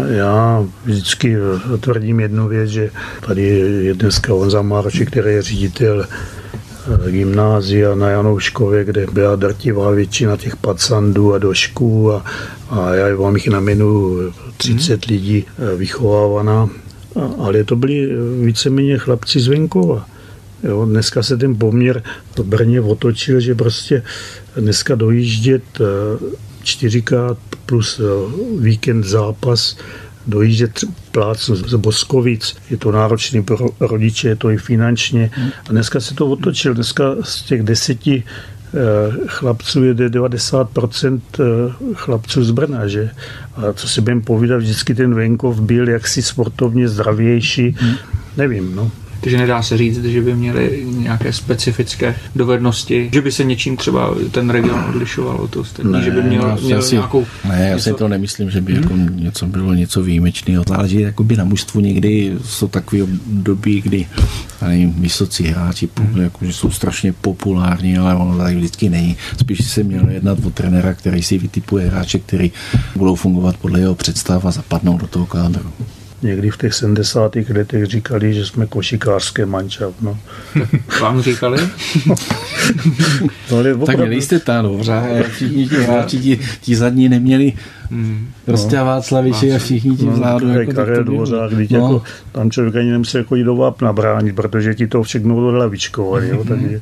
já 0.09 0.65
vždycky 0.85 1.37
tvrdím 1.81 2.21
jednu 2.21 2.49
věc, 2.49 2.71
že 2.71 2.91
tady 3.27 3.43
je 3.83 3.95
dneska 3.95 4.33
Honza 4.33 4.63
Marši, 4.63 5.07
který 5.07 5.31
je 5.31 5.43
ředitel 5.43 6.07
gymnázia 7.11 7.95
na 7.95 8.09
Janouškově, 8.11 8.85
kde 8.85 9.07
byla 9.13 9.37
drtivá 9.37 9.91
většina 9.91 10.37
těch 10.37 10.57
pacandů 10.57 11.35
a 11.35 11.39
došků 11.39 12.13
a, 12.13 12.25
a 12.71 12.95
já 12.95 13.17
vám 13.17 13.35
jich 13.35 13.49
namenu 13.49 14.17
30 14.57 15.07
hmm. 15.07 15.17
lidí 15.17 15.45
vychovávaná, 15.77 16.69
ale 17.39 17.65
to 17.65 17.77
byli 17.77 18.09
víceméně 18.45 18.99
chlapci 18.99 19.41
z 19.41 19.47
venkova. 19.47 20.07
Jo, 20.63 20.85
dneska 20.85 21.23
se 21.23 21.37
ten 21.37 21.57
poměr 21.57 22.03
v 22.37 22.41
Brně 22.41 22.81
otočil, 22.81 23.41
že 23.41 23.55
prostě 23.55 24.03
dneska 24.57 24.95
dojíždět 24.95 25.63
čtyřikrát 26.63 27.39
plus 27.67 28.01
víkend 28.59 29.05
zápas, 29.05 29.77
dojíždět 30.27 30.81
plácnu 31.11 31.57
z 31.57 31.75
Boskovic, 31.75 32.57
je 32.71 32.77
to 32.77 32.93
náročný 32.93 33.43
pro 33.43 33.69
rodiče, 33.81 34.29
je 34.29 34.37
to 34.37 34.51
i 34.51 34.59
finančně. 34.59 35.31
A 35.69 35.73
dneska 35.73 36.01
se 36.01 36.15
to 36.15 36.27
otočil, 36.27 36.75
dneska 36.75 37.15
z 37.23 37.43
těch 37.43 37.63
deseti 37.63 38.25
chlapců 39.27 39.85
je 39.85 39.95
90% 39.95 41.21
chlapců 41.95 42.45
z 42.45 42.51
Brna, 42.51 42.89
že? 42.89 43.11
A 43.57 43.73
co 43.73 43.89
si 43.89 44.01
budeme 44.01 44.21
povídat, 44.21 44.59
vždycky 44.59 44.95
ten 44.95 45.15
venkov 45.15 45.61
byl 45.61 45.89
jaksi 45.89 46.23
sportovně 46.23 46.89
zdravější, 46.89 47.77
nevím, 48.37 48.75
no. 48.75 48.91
Takže 49.21 49.39
nedá 49.39 49.63
se 49.63 49.79
říct, 49.79 50.05
že 50.05 50.23
by 50.23 50.35
měli 50.35 50.87
nějaké 50.87 51.33
specifické 51.33 52.15
dovednosti, 52.37 53.11
že 53.13 53.21
by 53.21 53.33
se 53.33 53.45
něčím 53.45 53.77
třeba 53.77 54.15
ten 54.31 54.51
region 54.51 54.85
odlišoval 54.89 55.37
od 55.37 55.57
ostatní, 55.57 55.93
ne, 55.93 56.03
že 56.03 56.11
by 56.11 56.23
měl, 56.23 56.59
měl 56.63 56.83
si, 56.83 56.95
nějakou... 56.95 57.27
Ne, 57.49 57.69
já 57.71 57.79
si 57.79 57.93
to 57.93 58.09
nemyslím, 58.09 58.51
že 58.51 58.61
by 58.61 58.73
hmm. 58.73 58.83
jako 58.83 58.95
něco 59.23 59.47
bylo 59.47 59.75
něco 59.75 60.03
výjimečného. 60.03 60.65
Záleží 60.69 61.01
jakoby 61.01 61.37
na 61.37 61.45
mužstvu 61.45 61.81
někdy 61.81 62.35
jsou 62.45 62.69
takové 62.69 63.03
období, 63.03 63.81
kdy 63.81 64.07
nevím, 64.63 64.93
vysocí 64.93 65.45
hráči 65.45 65.89
hmm. 66.01 66.21
jako, 66.23 66.45
že 66.45 66.53
jsou 66.53 66.71
strašně 66.71 67.13
populární, 67.13 67.99
ale 67.99 68.15
ono 68.15 68.39
tak 68.39 68.57
vždycky 68.57 68.89
není. 68.89 69.17
Spíš 69.41 69.71
se 69.71 69.83
měl 69.83 70.09
jednat 70.09 70.39
o 70.45 70.51
trenéra, 70.51 70.95
který 70.95 71.23
si 71.23 71.39
vytipuje 71.39 71.87
hráče, 71.89 72.19
který 72.19 72.53
budou 72.97 73.15
fungovat 73.15 73.57
podle 73.57 73.81
jeho 73.81 73.95
představ 73.95 74.45
a 74.45 74.51
zapadnou 74.51 74.99
do 74.99 75.07
toho 75.07 75.27
kádru 75.27 75.73
někdy 76.27 76.51
v 76.51 76.57
těch 76.57 76.75
70. 76.75 77.37
letech 77.37 77.85
říkali, 77.85 78.35
že 78.35 78.47
jsme 78.47 78.67
košikářské 78.67 79.47
mančat. 79.47 79.95
No. 80.01 80.19
Vám 81.01 81.23
říkali? 81.23 81.59
no, 83.51 83.59
ale 83.59 83.75
opravdu... 83.75 83.87
Tak 83.87 83.97
měli 83.97 84.23
jste 84.23 84.39
tam, 84.39 84.65
dobře, 84.65 85.25
všichni 85.33 85.69
ti 85.69 85.77
hráči, 85.77 86.19
ti, 86.19 86.41
ti 86.61 86.77
zadní 86.77 87.09
neměli 87.09 87.53
hmm. 87.91 88.29
prostě 88.45 88.77
no. 88.77 88.85
Václaviči 88.85 89.53
a 89.53 89.59
všichni 89.59 89.97
ti 89.97 90.07
vzadu. 90.07 90.47
No, 90.47 90.61
jako 90.61 90.73
Karel 90.73 91.05
Dvořák, 91.05 91.53
no. 91.53 91.61
jako, 91.61 92.03
tam 92.33 92.51
člověk 92.51 92.77
ani 92.77 92.91
nemusí 92.91 93.17
jako 93.17 93.37
jít 93.37 93.45
do 93.45 93.57
vápna 93.57 93.93
bránit, 93.93 94.37
protože 94.37 94.75
ti 94.75 94.87
to 94.87 95.03
všechno 95.03 95.37
odhlavičkovali. 95.37 96.29
Jo, 96.29 96.45
takže 96.49 96.81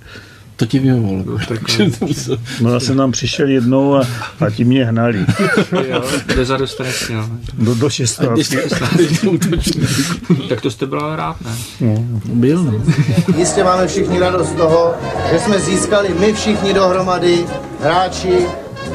to 0.57 0.67
ti 0.67 0.79
vyhovovalo. 0.79 1.39
No 2.61 2.73
já 2.73 2.81
jsem 2.81 2.97
tam 2.97 3.13
přišel 3.13 3.49
jednou 3.49 3.95
a, 3.95 4.07
a 4.47 4.51
ti 4.51 4.65
mě 4.65 4.85
hnali. 4.85 5.27
jo, 5.89 6.05
za 6.43 6.57
dostaneš, 6.57 7.11
jo. 7.11 7.25
Do, 7.55 7.75
do 7.75 7.91
16. 7.91 8.41
tak 10.49 10.61
to 10.61 10.71
jste 10.71 10.87
byl 10.87 11.17
rád, 11.17 11.37
ne? 11.41 11.51
No, 11.81 12.21
byl, 12.25 12.63
no. 12.63 12.73
Jistě 13.37 13.65
máme 13.65 13.87
všichni 13.87 14.19
radost 14.21 14.49
z 14.49 14.53
toho, 14.55 14.95
že 15.33 15.39
jsme 15.39 15.61
získali 15.61 16.15
my 16.21 16.33
všichni 16.33 16.75
dohromady, 16.75 17.45
hráči, 17.81 18.39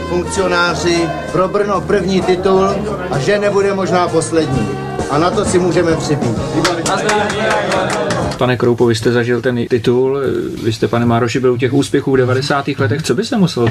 funkcionáři, 0.10 0.98
pro 1.32 1.48
Brno 1.48 1.82
první 1.82 2.22
titul 2.22 2.70
a 3.12 3.20
že 3.20 3.40
nebude 3.40 3.74
možná 3.74 4.08
poslední. 4.08 4.68
A 5.10 5.18
na 5.18 5.32
to 5.32 5.46
si 5.46 5.60
můžeme 5.60 5.96
připít. 5.96 6.38
Pane 8.40 8.58
Kroupo, 8.58 8.86
vy 8.86 8.96
jste 8.96 9.12
zažil 9.12 9.42
ten 9.42 9.68
titul, 9.68 10.20
vy 10.64 10.74
jste, 10.74 10.88
pane 10.88 11.06
Mároši, 11.06 11.40
byl 11.40 11.54
u 11.54 11.58
těch 11.58 11.74
úspěchů 11.74 12.12
v 12.12 12.18
90. 12.18 12.68
letech. 12.68 13.04
Co 13.04 13.16
by 13.16 13.26
se 13.26 13.38
muselo 13.38 13.70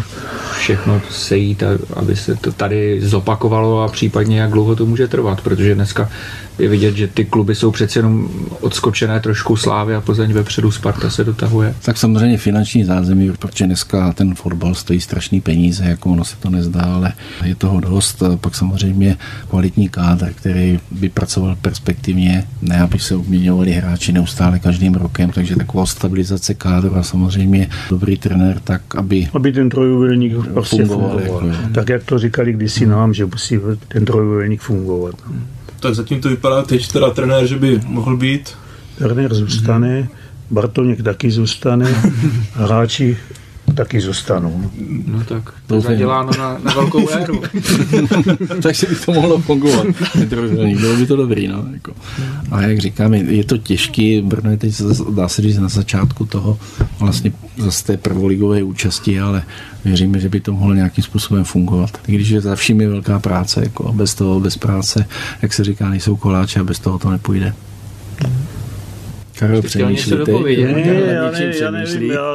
všechno 0.58 1.00
sejít, 1.10 1.62
aby 1.96 2.16
se 2.16 2.34
to 2.34 2.52
tady 2.52 3.00
zopakovalo 3.00 3.82
a 3.82 3.88
případně 3.88 4.40
jak 4.40 4.50
dlouho 4.50 4.76
to 4.76 4.86
může 4.86 5.08
trvat? 5.08 5.40
Protože 5.40 5.74
dneska 5.74 6.10
je 6.58 6.68
vidět, 6.68 6.96
že 6.96 7.08
ty 7.08 7.24
kluby 7.24 7.54
jsou 7.54 7.70
přece 7.70 7.98
jenom 7.98 8.28
odskočené 8.60 9.20
trošku 9.20 9.56
slávy 9.56 9.94
a 9.94 10.00
Plzeň 10.00 10.32
vepředu 10.32 10.70
Sparta 10.70 11.10
se 11.10 11.24
dotahuje. 11.24 11.74
Tak 11.82 11.96
samozřejmě 11.96 12.38
finanční 12.38 12.84
zázemí, 12.84 13.30
protože 13.30 13.66
dneska 13.66 14.12
ten 14.12 14.34
fotbal 14.34 14.74
stojí 14.74 15.00
strašný 15.00 15.40
peníze, 15.40 15.84
jako 15.84 16.10
ono 16.10 16.24
se 16.24 16.36
to 16.36 16.50
nezdá, 16.50 16.80
ale 16.82 17.12
je 17.44 17.54
toho 17.54 17.80
dost. 17.80 18.22
Pak 18.40 18.54
samozřejmě 18.54 19.16
kvalitní 19.50 19.88
kádr, 19.88 20.32
který 20.34 20.78
by 20.90 21.08
pracoval 21.08 21.56
perspektivně, 21.62 22.44
ne 22.62 22.80
aby 22.80 22.98
se 22.98 23.16
obměňovali 23.16 23.72
hráči 23.72 24.12
neustále 24.12 24.58
každým 24.58 24.94
rokem, 24.94 25.30
takže 25.30 25.56
taková 25.56 25.86
stabilizace 25.86 26.54
kádru 26.54 26.96
a 26.96 27.02
samozřejmě 27.02 27.68
dobrý 27.90 28.16
trenér, 28.16 28.60
tak 28.64 28.94
aby, 28.94 29.28
aby 29.34 29.52
ten 29.52 29.68
trojuhelník 29.68 30.32
prostě 30.52 30.84
fungoval. 30.84 31.18
fungoval. 31.18 31.46
Jako, 31.46 31.72
tak 31.74 31.88
jak 31.88 32.04
to 32.04 32.18
říkali 32.18 32.52
kdysi 32.52 32.86
nám, 32.86 33.14
že 33.14 33.26
musí 33.26 33.58
ten 33.88 34.04
trojuhelník 34.04 34.60
fungovat. 34.60 35.14
Tak 35.80 35.94
zatím 35.94 36.20
to 36.20 36.28
vypadá 36.28 36.62
teď 36.62 36.92
teda 36.92 37.10
trenér, 37.10 37.46
že 37.46 37.56
by 37.56 37.80
mohl 37.86 38.16
být. 38.16 38.54
Trenér 38.98 39.34
zůstane, 39.34 40.02
mm-hmm. 40.02 40.08
Bartoněk 40.50 41.02
taky 41.02 41.30
zůstane, 41.30 41.86
hráči 42.52 43.16
taky 43.78 44.00
zůstanou. 44.00 44.70
No 45.06 45.24
tak, 45.24 45.54
to 45.66 45.80
zaděláno 45.80 46.30
na, 46.38 46.58
na 46.64 46.74
velkou 46.74 47.08
éru. 47.10 47.42
Takže 48.62 48.86
by 48.86 48.94
to 48.94 49.12
mohlo 49.12 49.38
fungovat. 49.38 49.86
Bylo 50.80 50.96
by 50.96 51.06
to 51.06 51.16
dobrý, 51.16 51.48
no. 51.48 51.64
Jako. 51.72 51.92
A 52.50 52.62
jak 52.62 52.78
říkám, 52.78 53.14
je 53.14 53.44
to 53.44 53.58
těžký, 53.58 54.20
Brno 54.20 54.50
je 54.50 54.56
teď, 54.56 54.82
dá 55.14 55.28
se 55.28 55.42
říct, 55.42 55.58
na 55.58 55.68
začátku 55.68 56.26
toho 56.26 56.58
vlastně 56.98 57.32
zase 57.56 57.84
té 57.84 57.96
prvoligové 57.96 58.62
účasti, 58.62 59.20
ale 59.20 59.42
věříme, 59.84 60.20
že 60.20 60.28
by 60.28 60.40
to 60.40 60.52
mohlo 60.52 60.74
nějakým 60.74 61.04
způsobem 61.04 61.44
fungovat. 61.44 62.00
I 62.08 62.14
když 62.14 62.28
je 62.28 62.40
za 62.40 62.56
vším 62.56 62.80
je 62.80 62.88
velká 62.88 63.18
práce, 63.18 63.60
jako 63.60 63.92
bez 63.92 64.14
toho, 64.14 64.40
bez 64.40 64.56
práce, 64.56 65.06
jak 65.42 65.52
se 65.52 65.64
říká, 65.64 65.88
nejsou 65.88 66.16
koláče 66.16 66.60
a 66.60 66.64
bez 66.64 66.78
toho 66.78 66.98
to 66.98 67.10
nepůjde. 67.10 67.54
Karel 69.38 69.62
přemýšlí 69.62 70.16
ty. 70.24 70.32
Ne, 70.32 70.52
já, 70.52 71.30
ne, 71.30 71.52
já 71.60 71.70
nevím, 71.70 72.10
já 72.10 72.34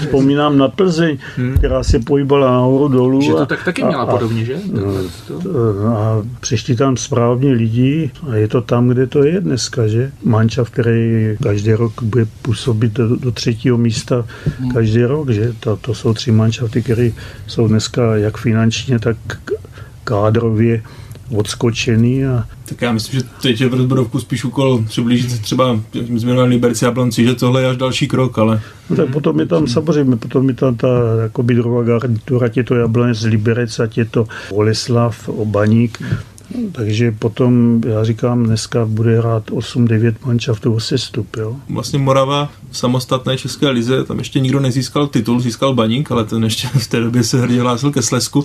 vzpomínám 0.00 0.58
na 0.58 0.68
Plzeň, 0.68 1.18
hmm. 1.36 1.56
která 1.56 1.82
se 1.82 1.98
pohybala 1.98 2.50
nahoru 2.50 2.88
dolů. 2.88 3.22
Že 3.22 3.32
to 3.32 3.46
tak 3.46 3.64
taky 3.64 3.84
měla 3.84 4.02
a, 4.02 4.06
podobně, 4.06 4.44
že? 4.44 4.56
No, 4.72 5.98
a 5.98 6.26
přišli 6.40 6.76
tam 6.76 6.96
správně 6.96 7.52
lidi 7.52 8.10
a 8.30 8.34
je 8.34 8.48
to 8.48 8.60
tam, 8.60 8.88
kde 8.88 9.06
to 9.06 9.24
je 9.24 9.40
dneska, 9.40 9.86
že? 9.86 10.12
Mančav, 10.24 10.70
který 10.70 11.36
každý 11.42 11.72
rok 11.72 12.02
bude 12.02 12.26
působit 12.42 12.92
do, 12.92 13.16
do 13.16 13.32
třetího 13.32 13.78
místa 13.78 14.26
hmm. 14.58 14.70
každý 14.70 15.04
rok, 15.04 15.30
že? 15.30 15.52
To, 15.60 15.76
to 15.76 15.94
jsou 15.94 16.14
tři 16.14 16.32
mančafty, 16.32 16.82
které 16.82 17.10
jsou 17.46 17.68
dneska 17.68 18.16
jak 18.16 18.36
finančně, 18.36 18.98
tak 18.98 19.16
kádrově 20.04 20.82
odskočený. 21.36 22.26
A... 22.26 22.44
Tak 22.68 22.82
já 22.82 22.92
myslím, 22.92 23.20
že 23.20 23.26
teď 23.42 23.60
je 23.60 23.68
v 23.68 23.74
rozborovku 23.74 24.20
spíš 24.20 24.44
úkol 24.44 24.84
přiblížit 24.88 25.42
třeba 25.42 25.80
změnovat 26.16 26.48
Liberci 26.48 26.86
a 26.86 26.90
Blanci, 26.90 27.24
že 27.24 27.34
tohle 27.34 27.62
je 27.62 27.68
až 27.68 27.76
další 27.76 28.08
krok, 28.08 28.38
ale... 28.38 28.60
No 28.90 28.96
tak 28.96 29.12
potom 29.12 29.40
je 29.40 29.46
tam 29.46 29.66
samozřejmě, 29.66 30.16
potom 30.16 30.48
je 30.48 30.54
tam 30.54 30.76
ta 30.76 30.88
jakoby 31.22 31.54
druhá 31.54 31.82
garnitura, 31.82 32.48
tě 32.48 32.62
to 32.62 32.74
Jablonec 32.74 33.18
z 33.18 33.24
Liberec 33.24 33.80
a 33.80 33.86
tě 33.86 34.04
to 34.04 34.26
Boleslav, 34.50 35.28
Obaník 35.28 35.98
Takže 36.72 37.12
potom, 37.12 37.80
já 37.86 38.04
říkám, 38.04 38.44
dneska 38.44 38.86
bude 38.86 39.18
hrát 39.18 39.50
8-9 39.50 40.14
manšaftů 40.26 40.74
o 40.74 40.80
sestup. 40.80 41.36
Jo? 41.36 41.56
Vlastně 41.68 41.98
Morava 41.98 42.50
v 42.70 42.78
samostatné 42.78 43.38
české 43.38 43.68
lize, 43.68 44.04
tam 44.04 44.18
ještě 44.18 44.40
nikdo 44.40 44.60
nezískal 44.60 45.06
titul, 45.06 45.40
získal 45.40 45.74
Baník, 45.74 46.10
ale 46.10 46.24
ten 46.24 46.44
ještě 46.44 46.68
v 46.68 46.86
té 46.86 47.00
době 47.00 47.24
se 47.24 47.40
hrdě 47.40 47.60
hlásil 47.60 47.92
ke 47.92 48.02
Slesku. 48.02 48.44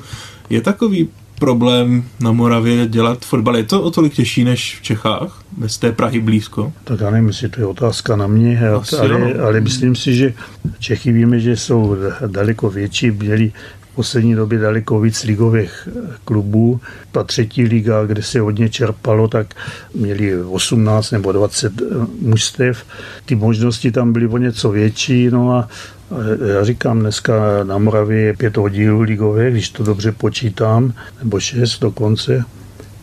Je 0.49 0.61
takový 0.61 1.07
problém 1.39 2.03
na 2.19 2.31
Moravě 2.31 2.87
dělat 2.87 3.25
fotbal? 3.25 3.57
Je 3.57 3.63
to 3.63 3.81
o 3.81 3.91
tolik 3.91 4.13
těžší 4.13 4.43
než 4.43 4.77
v 4.79 4.81
Čechách, 4.81 5.43
bez 5.57 5.77
té 5.77 5.91
Prahy 5.91 6.19
blízko? 6.19 6.73
Tak 6.83 6.99
já 6.99 7.09
nevím, 7.09 7.27
jestli 7.27 7.49
to 7.49 7.59
je 7.59 7.65
otázka 7.65 8.15
na 8.15 8.27
mě, 8.27 8.69
Asi 8.69 8.95
ale, 8.95 9.33
ale 9.33 9.61
myslím 9.61 9.95
si, 9.95 10.15
že 10.15 10.33
Čechy 10.79 11.11
víme, 11.11 11.39
že 11.39 11.57
jsou 11.57 11.95
daleko 12.27 12.69
větší, 12.69 13.11
měli 13.11 13.51
v 13.95 14.03
poslední 14.03 14.35
době 14.35 14.59
daleko 14.59 14.99
víc 14.99 15.23
ligových 15.23 15.87
eh, 15.87 15.99
klubů. 16.25 16.79
Ta 17.11 17.23
třetí 17.23 17.63
liga, 17.63 18.05
kde 18.05 18.23
se 18.23 18.39
hodně 18.39 18.69
čerpalo, 18.69 19.27
tak 19.27 19.47
měli 19.93 20.43
18 20.43 21.11
nebo 21.11 21.31
20 21.31 21.73
mužstev. 22.21 22.83
Ty 23.25 23.35
možnosti 23.35 23.91
tam 23.91 24.13
byly 24.13 24.27
o 24.27 24.37
něco 24.37 24.71
větší, 24.71 25.29
no 25.29 25.51
a 25.51 25.67
a 26.11 26.47
já 26.47 26.63
říkám, 26.63 26.99
dneska 26.99 27.63
na 27.63 27.77
Moravě 27.77 28.21
je 28.21 28.33
pět 28.33 28.57
oddílů 28.57 29.01
ligových, 29.01 29.51
když 29.51 29.69
to 29.69 29.83
dobře 29.83 30.11
počítám, 30.11 30.93
nebo 31.23 31.39
šest 31.39 31.79
dokonce, 31.79 32.43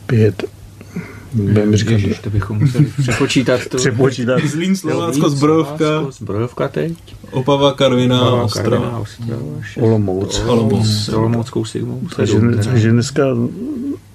pět. 0.06 0.44
Budeme 1.34 1.76
říkat, 1.76 1.90
Ježiš, 1.92 2.18
to 2.18 2.30
bychom 2.30 2.58
museli 2.58 2.84
přepočítat 3.00 3.66
to. 3.66 3.76
přepočítat. 3.76 4.40
Zlín, 4.46 4.76
Slovácko, 4.76 5.30
Zbrojovka, 5.30 6.06
Zbrojovka 6.10 6.68
teď. 6.68 6.92
Opava, 7.30 7.72
Karviná, 7.72 8.18
Karviná, 8.18 8.42
Ostrava. 8.42 9.04
Olomouc. 9.80 10.42
Olomouc. 10.46 10.86
S 10.86 11.08
Olomouckou 11.08 11.64
sigmou. 11.64 12.00
Takže 12.64 12.90
dneska 12.90 13.24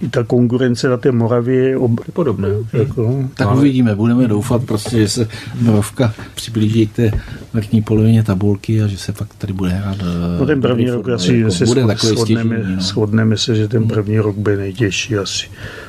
i 0.01 0.08
ta 0.10 0.24
konkurence 0.24 0.89
na 0.89 0.98
té 0.98 1.12
Moravě 1.12 1.56
je 1.70 1.77
ob, 1.77 1.92
podobné. 2.13 2.48
jako, 2.74 3.30
Tak 3.36 3.48
Ale- 3.48 3.58
uvidíme, 3.58 3.96
budeme 3.96 4.27
doufat 4.27 4.63
prostě, 4.63 4.98
že 4.98 5.10
se 5.10 5.27
Moravka 5.62 6.13
přiblíží 6.36 6.88
k 6.88 6.96
té 6.96 7.12
vrchní 7.54 7.82
polovině 7.82 8.24
tabulky 8.24 8.82
a 8.82 8.88
že 8.88 8.98
se 8.98 9.12
fakt 9.12 9.30
tady 9.38 9.54
bude 9.54 9.70
hrát. 9.70 9.98
eh, 10.01 10.39
no 10.39 10.46
ten 10.46 10.62
první 10.62 10.89
rok 10.89 11.10
asi 11.10 11.38
jako 11.38 11.51
se 11.51 11.66
bude 11.66 11.82
shod- 11.84 11.88
takový 11.88 12.13
shodneme, 12.16 12.56
stěžení, 12.56 12.75
no. 12.75 12.82
shodneme 12.82 13.38
se, 13.38 13.56
že 13.56 13.68
ten 13.68 13.88
první 13.88 14.20
rok 14.20 14.36
bude 14.36 14.58
nejtěžší 14.58 15.16
asi. 15.18 15.46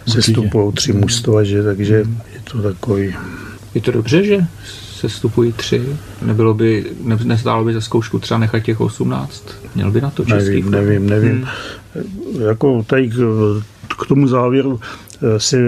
Se 0.09 0.23
stupou 0.23 0.73
tři 0.73 0.93
mužstva, 0.93 1.45
že, 1.45 1.62
takže 1.62 1.95
je 2.35 2.41
to 2.53 2.62
takový... 2.62 3.15
Je 3.75 3.81
to 3.81 3.93
dobře, 3.93 4.25
že 4.25 4.47
se 4.95 5.09
stupují 5.09 5.53
tři? 5.53 5.83
Nebylo 6.23 6.55
by, 6.55 6.85
ne, 7.05 7.19
nestálo 7.25 7.65
by 7.65 7.75
za 7.75 7.81
zkoušku 7.81 8.19
třeba 8.19 8.38
nechat 8.41 8.61
těch 8.61 8.81
18? 8.81 9.45
Měl 9.75 9.91
by 9.91 10.00
na 10.00 10.11
to 10.11 10.25
český 10.25 10.50
Nevím, 10.62 10.71
nevím, 10.71 11.09
nevím. 11.09 11.47
Jako 12.49 12.83
tady 12.87 13.11
k, 13.99 14.07
tomu 14.07 14.28
závěru 14.28 14.81
eh, 14.81 15.40
se 15.40 15.59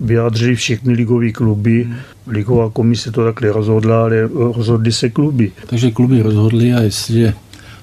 vyjádřili 0.00 0.56
všechny 0.56 0.92
ligové 0.92 1.32
kluby. 1.32 1.88
Ligová 2.26 2.70
komise 2.70 3.10
to 3.10 3.24
takhle 3.24 3.52
rozhodla, 3.52 4.02
ale 4.02 4.28
rozhodly 4.32 4.92
se 4.92 5.10
kluby. 5.10 5.52
Takže 5.66 5.90
kluby 5.90 6.22
rozhodly 6.22 6.74
a 6.74 6.80
jestliže 6.80 7.34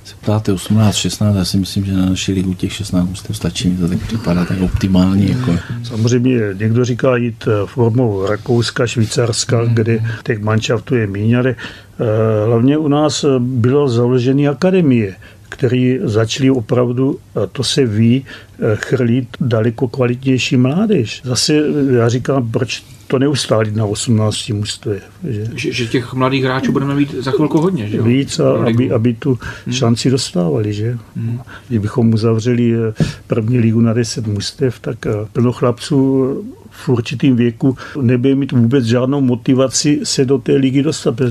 se 0.08 0.16
ptáte 0.22 0.54
18, 0.54 0.96
16, 0.96 1.36
já 1.36 1.46
si 1.46 1.58
myslím, 1.58 1.86
že 1.86 1.94
na 1.94 2.06
naši 2.06 2.32
ligu 2.32 2.54
těch 2.54 2.74
16 2.74 3.10
musíte 3.10 3.34
stačí, 3.34 3.78
to 3.78 3.88
tak 3.88 4.00
připadá 4.08 4.46
tak 4.46 4.62
optimální. 4.62 5.30
Jako. 5.30 5.56
Samozřejmě 5.84 6.40
někdo 6.54 6.86
říká 6.86 7.18
jít 7.18 7.48
eh, 7.48 7.52
formou 7.66 8.26
Rakouska, 8.26 8.88
Švýcarska, 8.88 9.66
kde 9.66 10.00
těch 10.24 10.40
manšaftů 10.40 10.96
je 10.96 11.08
míň, 11.08 11.38
ale 11.38 11.50
eh, 11.50 12.46
hlavně 12.46 12.78
u 12.78 12.88
nás 12.88 13.24
eh, 13.24 13.28
bylo 13.40 13.90
založeny 13.90 14.48
akademie, 14.48 15.16
které 15.50 15.98
začaly 16.04 16.50
opravdu, 16.50 17.20
to 17.52 17.64
se 17.64 17.86
ví, 17.86 18.26
eh, 18.60 18.76
chrlít 18.76 19.28
daleko 19.42 19.88
kvalitnější 19.88 20.58
mládež. 20.58 21.22
Zase 21.26 21.54
eh, 21.54 21.94
já 21.94 22.10
říkám, 22.10 22.52
proč 22.52 22.84
to 23.08 23.20
neustálit 23.20 23.76
na 23.76 23.86
18 23.86 24.50
mužstvech. 24.50 25.04
Že? 25.24 25.48
Že, 25.56 25.72
že 25.72 25.88
těch 25.88 26.14
mladých 26.14 26.44
hráčů 26.44 26.72
budeme 26.72 26.96
mít 26.96 27.14
za 27.14 27.32
chvilku 27.32 27.62
hodně, 27.62 27.90
že 27.90 27.98
jo? 27.98 28.04
víc, 28.04 28.40
a 28.40 28.66
aby, 28.68 28.92
aby 28.92 29.14
tu 29.14 29.40
šanci 29.72 30.10
dostávali. 30.10 30.74
Že? 30.74 30.98
Kdybychom 31.68 32.14
uzavřeli 32.14 32.74
eh, 32.74 33.04
první 33.28 33.60
ligu 33.60 33.82
na 33.82 33.94
10 33.94 34.28
mužstev, 34.28 34.80
tak 34.80 34.98
plno 35.34 35.52
chlapců 35.52 36.28
v 36.70 36.90
určitým 36.90 37.36
věku 37.36 37.78
nebude 38.02 38.36
mít 38.36 38.52
vůbec 38.52 38.86
žádnou 38.86 39.22
motivaci 39.22 40.00
se 40.04 40.26
do 40.26 40.38
té 40.38 40.52
ligy 40.52 40.84
dostat. 40.84 41.22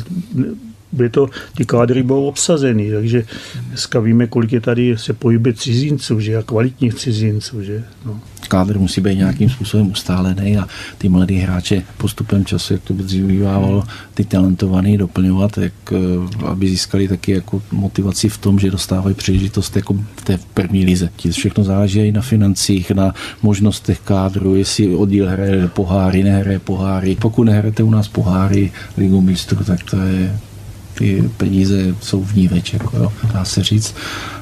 Bude 0.97 1.09
to, 1.09 1.29
ty 1.57 1.65
kádry 1.65 2.03
budou 2.03 2.25
obsazeny, 2.25 2.91
takže 2.91 3.25
dneska 3.69 4.01
víme, 4.01 4.27
kolik 4.27 4.53
je 4.53 4.61
tady 4.61 4.99
se 4.99 5.13
pohybuje 5.13 5.55
cizinců, 5.55 6.21
že 6.21 6.37
a 6.37 6.43
kvalitních 6.43 6.95
cizinců, 6.95 7.63
že. 7.63 7.85
No. 8.07 8.21
Kádr 8.49 8.79
musí 8.79 9.01
být 9.01 9.17
nějakým 9.17 9.51
způsobem 9.51 9.91
ustálený 9.91 10.57
a 10.57 10.67
ty 10.99 11.09
mladí 11.09 11.37
hráče 11.37 11.83
postupem 11.97 12.45
času, 12.45 12.73
jak 12.73 12.83
to 12.83 12.95
dřív 12.95 13.25
bývalo, 13.25 13.85
ty 14.15 14.25
talentovaný 14.25 14.99
doplňovat, 14.99 15.59
jak, 15.59 15.73
eh, 15.93 16.47
aby 16.47 16.69
získali 16.69 17.09
taky 17.09 17.33
jako 17.33 17.63
motivaci 17.73 18.29
v 18.29 18.39
tom, 18.39 18.59
že 18.59 18.71
dostávají 18.71 19.15
příležitost 19.15 19.77
jako 19.77 19.95
v 20.17 20.25
té 20.25 20.39
první 20.55 20.85
lize. 20.85 21.11
Ti 21.17 21.31
všechno 21.31 21.65
záleží 21.65 22.01
i 22.01 22.13
na 22.13 22.23
financích, 22.23 22.91
na 22.91 23.15
možnostech 23.43 24.01
kádru, 24.01 24.55
jestli 24.55 24.95
oddíl 24.95 25.29
hraje 25.29 25.69
poháry, 25.69 26.23
nehraje 26.23 26.59
poháry. 26.59 27.17
Pokud 27.21 27.45
nehrajete 27.45 27.83
u 27.83 27.91
nás 27.91 28.09
poháry 28.09 28.73
ligu 28.97 29.21
mistrů, 29.21 29.65
tak 29.65 29.83
to 29.91 29.97
je 29.97 30.39
ty 30.99 31.31
peníze 31.37 31.95
jsou 32.01 32.25
v 32.25 32.35
ní 32.37 32.49
več, 32.49 32.73
jako 32.73 32.97
jo, 32.97 33.13
dá 33.33 33.45
se 33.45 33.63
říct. 33.63 33.95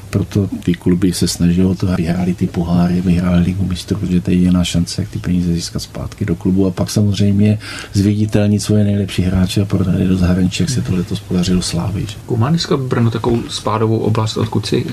Proto 0.09 0.49
ty 0.63 0.73
kluby 0.73 1.13
se 1.13 1.27
snaží 1.27 1.63
o 1.63 1.75
to, 1.75 1.89
aby 1.89 2.03
hráli 2.03 2.33
ty 2.33 2.47
poháry, 2.47 3.01
vyhráli 3.01 3.43
ligu 3.43 3.65
mistrů, 3.65 3.97
protože 3.97 4.21
to 4.21 4.31
je 4.31 4.37
jediná 4.37 4.63
šance, 4.63 5.01
jak 5.01 5.09
ty 5.09 5.19
peníze 5.19 5.53
získat 5.53 5.79
zpátky 5.79 6.25
do 6.25 6.35
klubu 6.35 6.67
a 6.67 6.71
pak 6.71 6.89
samozřejmě 6.89 7.59
zviditelnit 7.93 8.61
svoje 8.61 8.83
nejlepší 8.83 9.21
hráče 9.21 9.61
a 9.61 9.65
prodat 9.65 9.99
je 9.99 10.07
do 10.07 10.17
zahraničí, 10.17 10.63
jak 10.63 10.69
se 10.69 10.81
to 10.81 10.95
letos 10.95 11.19
podařilo? 11.19 11.61
Jakou 11.95 12.37
má 12.37 12.49
dneska 12.49 12.77
Brno 12.77 13.11
takovou 13.11 13.41
spádovou 13.49 13.97
oblast, 13.97 14.37
odkud 14.37 14.65
si 14.65 14.85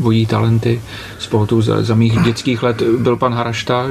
vojí 0.00 0.26
talenty. 0.26 0.80
Spolu 1.18 1.62
za, 1.62 1.82
za 1.82 1.94
mých 1.94 2.18
dětských 2.24 2.62
let 2.62 2.82
byl 2.82 3.16
pan 3.16 3.34
Harašta, 3.34 3.86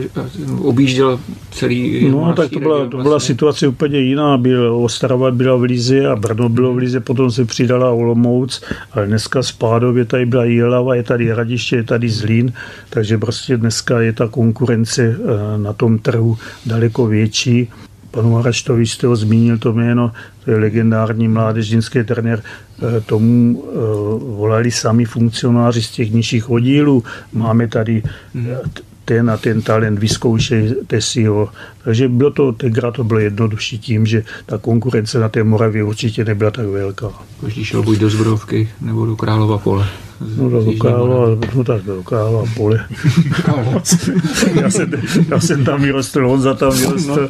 objížděl 0.61 1.19
celý 1.51 2.09
No, 2.09 2.33
tak 2.33 2.49
to 2.49 2.59
byla, 2.59 2.75
region 2.75 2.89
to 2.89 2.97
byla 2.97 3.09
vlastně. 3.09 3.27
situace 3.27 3.67
úplně 3.67 3.99
jiná. 3.99 4.37
Byl, 4.37 4.75
Ostrava 4.75 5.31
byla 5.31 5.55
v 5.55 5.61
Lize 5.61 6.07
a 6.07 6.15
Brno 6.15 6.49
bylo 6.49 6.73
v 6.73 6.77
Lize, 6.77 6.99
potom 6.99 7.31
se 7.31 7.45
přidala 7.45 7.91
Olomouc, 7.91 8.61
ale 8.91 9.07
dneska 9.07 9.43
Spádově 9.43 10.05
tady 10.05 10.25
byla 10.25 10.45
Jihlava, 10.45 10.95
je 10.95 11.03
tady 11.03 11.29
Hradiště, 11.29 11.75
je 11.75 11.83
tady 11.83 12.09
Zlín, 12.09 12.53
takže 12.89 13.17
prostě 13.17 13.57
dneska 13.57 14.01
je 14.01 14.13
ta 14.13 14.27
konkurence 14.27 15.03
eh, 15.03 15.57
na 15.57 15.73
tom 15.73 15.99
trhu 15.99 16.37
daleko 16.65 17.07
větší. 17.07 17.67
Panu 18.11 18.35
Haraštovi 18.35 18.87
jste 18.87 19.07
ho 19.07 19.15
zmínil 19.15 19.57
to 19.57 19.73
jméno, 19.73 20.11
to 20.45 20.51
je 20.51 20.57
legendární 20.57 21.27
mládežnický 21.27 22.03
trenér, 22.03 22.43
eh, 22.43 23.01
tomu 23.01 23.63
eh, 23.63 23.75
volali 24.35 24.71
sami 24.71 25.05
funkcionáři 25.05 25.81
z 25.81 25.91
těch 25.91 26.11
nižších 26.11 26.49
oddílů. 26.49 27.03
Máme 27.33 27.67
tady 27.67 28.03
eh, 28.35 28.57
ten 29.05 29.29
a 29.29 29.37
ten 29.37 29.61
talent, 29.61 29.99
vyzkoušejte 29.99 31.01
si 31.01 31.25
ho. 31.25 31.49
Takže 31.83 32.07
bylo 32.07 32.31
to, 32.31 32.51
tenkrát 32.51 32.91
to 32.91 33.03
bylo 33.03 33.19
jednodušší 33.19 33.79
tím, 33.79 34.05
že 34.05 34.23
ta 34.45 34.57
konkurence 34.57 35.19
na 35.19 35.29
té 35.29 35.43
Moravě 35.43 35.83
určitě 35.83 36.25
nebyla 36.25 36.51
tak 36.51 36.65
velká. 36.65 37.09
Každý 37.41 37.65
šel 37.65 37.83
buď 37.83 37.97
do 37.97 38.09
Zbrodovky 38.09 38.69
nebo 38.81 39.05
do 39.05 39.15
Králova 39.15 39.57
pole. 39.57 39.87
No 40.37 40.49
do 40.49 40.61
Moravy. 40.61 41.47
no 41.55 41.63
tak 41.63 41.81
do 41.81 42.03
Králova 42.03 42.43
pole. 42.55 42.85
já, 44.61 44.69
jsem, 44.69 44.91
já 45.29 45.39
jsem 45.39 45.63
tam 45.65 45.81
vyrostl, 45.81 46.27
Honza 46.27 46.53
tam 46.53 46.71
vyrostl. 46.77 47.29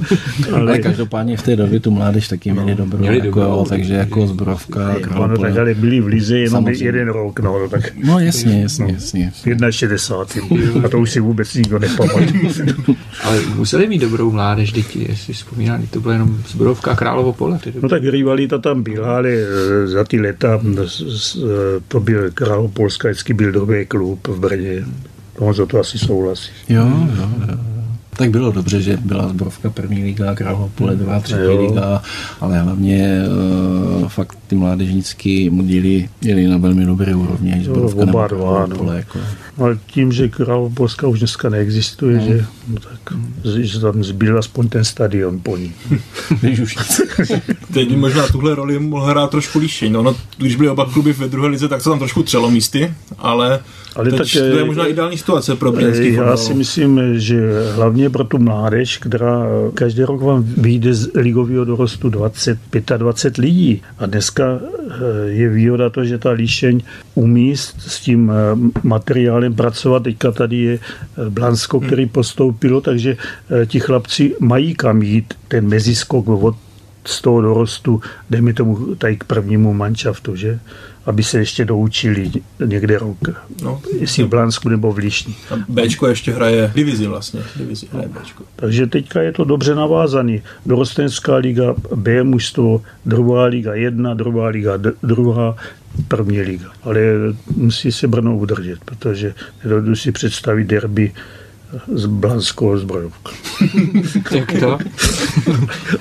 Ale 0.54 0.62
Ale, 0.62 0.80
každopádně 0.80 1.38
v 1.38 1.42
té 1.42 1.56
době 1.56 1.80
tu 1.80 1.92
mládež 1.92 2.28
taky 2.28 2.52
měli 2.52 2.76
dobrou, 2.76 3.00
měli 3.00 3.18
jako, 3.18 3.40
dobrou, 3.40 3.66
takže 3.70 3.94
jako 3.94 4.28
zbrovka, 4.28 4.96
ano, 5.12 5.38
tak 5.38 5.58
ale 5.58 5.74
byli 5.74 6.02
v 6.02 6.08
Lize 6.08 6.38
jenom 6.38 6.52
Samozřejmě. 6.52 6.86
jeden 6.86 7.08
rok, 7.08 7.40
no, 7.40 7.70
tak 7.70 7.82
No 8.04 8.20
jasně, 8.20 8.62
jasně, 8.62 8.94
jasně. 8.94 9.32
v 9.44 9.72
61. 9.72 10.58
A 10.86 10.90
to 10.90 11.00
už 11.00 11.12
si 11.12 11.20
vůbec 11.20 11.54
nikdo 11.54 11.80
nepamatuje. 11.80 12.28
Ale 13.24 13.42
museli 13.56 13.88
mít 13.88 14.00
dobrou 14.02 14.32
mládež, 14.32 14.72
děti, 14.72 15.06
jestli 15.10 15.34
vzpomínám, 15.34 15.88
to 15.90 16.00
bylo 16.00 16.12
jenom 16.14 16.38
Zbrodovka 16.48 16.92
a 16.92 16.96
Královo 16.96 17.34
pole. 17.34 17.60
No 17.82 17.90
tak 17.90 18.04
rivalita 18.04 18.58
tam 18.58 18.84
byla, 18.84 19.16
ale 19.18 19.30
eh, 19.30 19.88
za 19.88 20.04
ty 20.04 20.20
leta 20.22 20.60
s- 20.86 21.36
eh, 21.44 21.82
to 21.88 22.00
byl 22.00 22.32
Král 22.34 22.68
Polska, 22.80 23.08
vždycky 23.08 23.34
byl 23.34 23.52
dobrý 23.52 23.86
klub 23.86 24.28
v 24.28 24.40
Brně. 24.40 24.86
No, 25.42 25.54
za 25.54 25.66
to 25.66 25.80
asi 25.80 26.00
souhlasí. 26.00 26.52
Jo, 26.70 26.86
jo, 27.18 27.30
jo. 27.50 27.79
Tak 28.20 28.30
bylo 28.30 28.52
dobře, 28.52 28.82
že 28.82 28.98
byla 28.98 29.28
zbrovka 29.28 29.70
první 29.70 30.04
liga, 30.04 30.36
Králova 30.36 30.70
pole 30.76 30.96
druhá, 30.96 31.20
třetí 31.20 31.42
Jo. 31.42 31.62
liga, 31.62 32.02
ale 32.42 32.60
hlavně 32.60 33.24
uh, 34.02 34.08
fakt 34.08 34.38
ty 34.48 34.56
mládežnický 34.56 35.50
díly 35.50 36.10
jeli 36.22 36.48
na 36.48 36.58
velmi 36.58 36.86
dobré 36.86 37.16
úrovni, 37.16 37.54
až 37.54 37.66
zbrovka 37.66 38.02
oba 38.02 38.28
dva, 38.28 38.66
no. 38.66 38.76
pole. 38.76 38.96
Jako. 38.98 39.20
Ale 39.58 39.78
tím, 39.86 40.12
že 40.12 40.28
Král 40.28 40.72
Polska 40.74 41.08
už 41.08 41.20
dneska 41.20 41.50
neexistuje, 41.50 42.20
že, 42.20 42.46
no 42.68 42.76
tak, 42.80 43.14
že 43.62 43.80
tam 43.80 44.04
zbyl 44.04 44.40
aspoň 44.40 44.70
ten 44.70 44.84
stadion 44.86 45.40
po 45.40 45.58
ní. 45.58 45.74
Když 46.42 46.60
už 46.60 46.78
nic. 46.78 47.02
Teď 47.74 47.96
možná 47.96 48.28
tuhle 48.28 48.56
roli 48.56 48.80
mohl 48.80 49.06
hrát 49.06 49.32
trošku 49.32 49.60
líšeň. 49.60 49.92
No, 49.92 50.04
no, 50.04 50.16
když 50.38 50.56
byly 50.56 50.70
oba 50.70 50.86
kluby 50.86 51.14
ve 51.14 51.28
druhé 51.28 51.48
lize, 51.48 51.68
tak 51.68 51.82
se 51.82 51.90
tam 51.90 52.00
trošku 52.00 52.24
třelo 52.24 52.52
místy, 52.52 52.94
ale, 53.18 53.60
Ale 53.96 54.10
teď 54.10 54.18
tak, 54.18 54.28
to 54.34 54.40
je 54.40 54.62
eh, 54.62 54.66
možná 54.66 54.86
ideální 54.86 55.18
situace 55.18 55.56
pro 55.56 55.72
brněnský 55.72 56.14
Já 56.14 56.16
fotbal. 56.16 56.38
si 56.38 56.54
myslím, 56.54 57.02
že 57.20 57.72
hlavně 57.76 58.09
hlavně 58.10 58.12
pro 58.12 58.24
tu 58.24 58.44
mládež, 58.44 58.98
která 58.98 59.46
každý 59.74 60.04
rok 60.04 60.22
vám 60.22 60.44
vyjde 60.44 60.94
z 60.94 61.12
ligového 61.16 61.66
dorostu 61.66 62.10
20, 62.10 62.60
25 62.98 63.38
lidí. 63.38 63.82
A 63.98 64.06
dneska 64.06 64.60
eh, 64.60 65.30
je 65.30 65.50
výhoda 65.50 65.90
to, 65.90 66.06
že 66.06 66.18
ta 66.18 66.32
líšeň 66.32 66.82
umí 67.16 67.58
s 67.58 68.00
tím 68.02 68.32
eh, 68.32 68.34
materiálem 68.84 69.54
pracovat. 69.54 70.04
Teďka 70.04 70.32
tady 70.32 70.58
je 70.58 70.80
Blansko, 71.30 71.80
který 71.80 72.06
postoupilo, 72.06 72.82
takže 72.82 73.18
ti 73.66 73.80
chlapci 73.80 74.36
mají 74.40 74.76
kam 74.76 75.02
jít 75.02 75.34
ten 75.48 75.68
meziskok 75.68 76.28
od 76.28 76.56
z 77.06 77.22
toho 77.22 77.42
dorostu, 77.42 78.02
dejme 78.30 78.54
tomu 78.54 78.96
tady 78.96 79.18
k 79.18 79.24
prvnímu 79.24 79.74
manšaftu, 79.74 80.36
že? 80.36 80.60
Aby 81.06 81.24
se 81.24 81.40
ještě 81.40 81.66
doučili 81.66 82.32
někde 82.66 83.00
rok. 83.00 83.18
No. 83.64 83.82
Jestli 84.00 84.24
v 84.24 84.28
Blansku 84.28 84.70
nebo 84.70 84.92
v 84.92 84.98
Líšni. 84.98 85.36
A 85.52 85.56
Bčko 85.70 86.08
ještě 86.08 86.32
hraje 86.32 86.72
divizi 86.76 87.08
vlastně. 87.08 87.42
Divizi 87.56 87.88
hraje 87.92 88.08
Bčko. 88.08 88.44
Takže 88.56 88.88
teďka 88.88 89.22
je 89.22 89.32
to 89.32 89.44
dobře 89.44 89.76
navázaný. 89.76 90.42
Dorostenská 90.66 91.36
liga, 91.36 91.76
B 91.96 92.24
mužstvo, 92.24 92.82
druhá 93.06 93.46
liga 93.46 93.74
jedna, 93.74 94.14
druhá 94.14 94.48
liga 94.48 94.74
druhá, 95.04 95.56
první 96.08 96.42
liga. 96.42 96.72
Ale 96.84 97.02
musí 97.56 97.92
se 97.92 98.08
Brno 98.08 98.38
udržet, 98.38 98.80
protože 98.86 99.34
nedodu 99.64 99.96
si 99.96 100.12
představit 100.12 100.68
derby 100.68 101.12
z 101.94 102.06
Blanskou 102.06 102.78
zbrojovku. 102.78 103.32
Jak 104.32 104.52
to? 104.60 104.78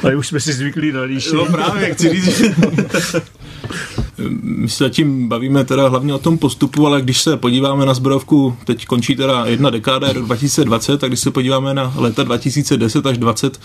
Ale 0.03 0.17
už 0.17 0.27
jsme 0.27 0.41
si 0.41 0.53
zvykli 0.53 0.93
na 0.93 1.03
líši. 1.03 1.35
No 1.35 1.47
právě, 1.47 1.95
chci 1.95 2.11
říct, 2.11 2.43
my 4.42 4.68
se 4.68 4.85
zatím 4.85 5.28
bavíme 5.28 5.64
teda 5.64 5.88
hlavně 5.88 6.14
o 6.14 6.18
tom 6.18 6.38
postupu, 6.38 6.87
ale 6.87 7.02
když 7.02 7.22
se 7.22 7.37
podíváme 7.37 7.87
na 7.87 7.94
zbrojovku, 7.94 8.57
teď 8.64 8.87
končí 8.87 9.16
teda 9.16 9.46
jedna 9.46 9.70
dekáda, 9.70 10.12
rok 10.12 10.24
2020, 10.24 10.98
tak 10.98 11.11
když 11.11 11.20
se 11.20 11.31
podíváme 11.31 11.74
na 11.74 11.92
leta 11.96 12.22
2010 12.22 13.07
až 13.07 13.18
20, 13.18 13.61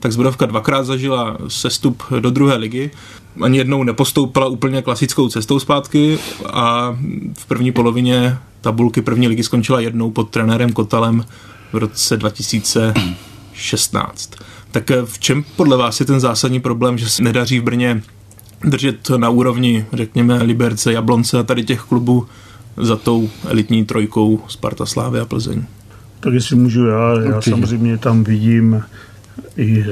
tak 0.00 0.12
zbrojovka 0.12 0.46
dvakrát 0.46 0.84
zažila 0.84 1.38
sestup 1.48 2.02
do 2.20 2.30
druhé 2.30 2.56
ligy. 2.56 2.90
Ani 3.42 3.58
jednou 3.58 3.82
nepostoupila 3.82 4.46
úplně 4.46 4.82
klasickou 4.82 5.28
cestou 5.28 5.58
zpátky 5.58 6.18
a 6.46 6.96
v 7.38 7.46
první 7.46 7.72
polovině 7.72 8.38
tabulky 8.60 9.02
první 9.02 9.28
ligy 9.28 9.42
skončila 9.42 9.80
jednou 9.80 10.10
pod 10.10 10.30
trenérem 10.30 10.72
Kotalem 10.72 11.24
v 11.72 11.76
roce 11.76 12.16
2016. 12.16 14.30
Tak 14.70 14.90
v 15.04 15.18
čem 15.18 15.44
podle 15.56 15.76
vás 15.76 16.00
je 16.00 16.06
ten 16.06 16.20
zásadní 16.20 16.60
problém, 16.60 16.98
že 16.98 17.08
se 17.08 17.22
nedaří 17.22 17.60
v 17.60 17.62
Brně 17.62 18.02
držet 18.64 19.10
na 19.16 19.30
úrovni, 19.30 19.86
řekněme, 19.92 20.42
Liberce, 20.42 20.92
Jablonce 20.92 21.38
a 21.38 21.42
tady 21.42 21.64
těch 21.64 21.80
klubů 21.80 22.26
za 22.76 22.96
tou 22.96 23.30
elitní 23.48 23.84
trojkou 23.84 24.40
Sparta, 24.48 24.86
Slávy 24.86 25.20
a 25.20 25.24
Plzeň. 25.24 25.62
Tak 26.20 26.32
jestli 26.32 26.56
můžu 26.56 26.86
já, 26.86 27.20
já 27.20 27.42
samozřejmě 27.42 27.98
tam 27.98 28.24
vidím 28.24 28.82
i 29.56 29.84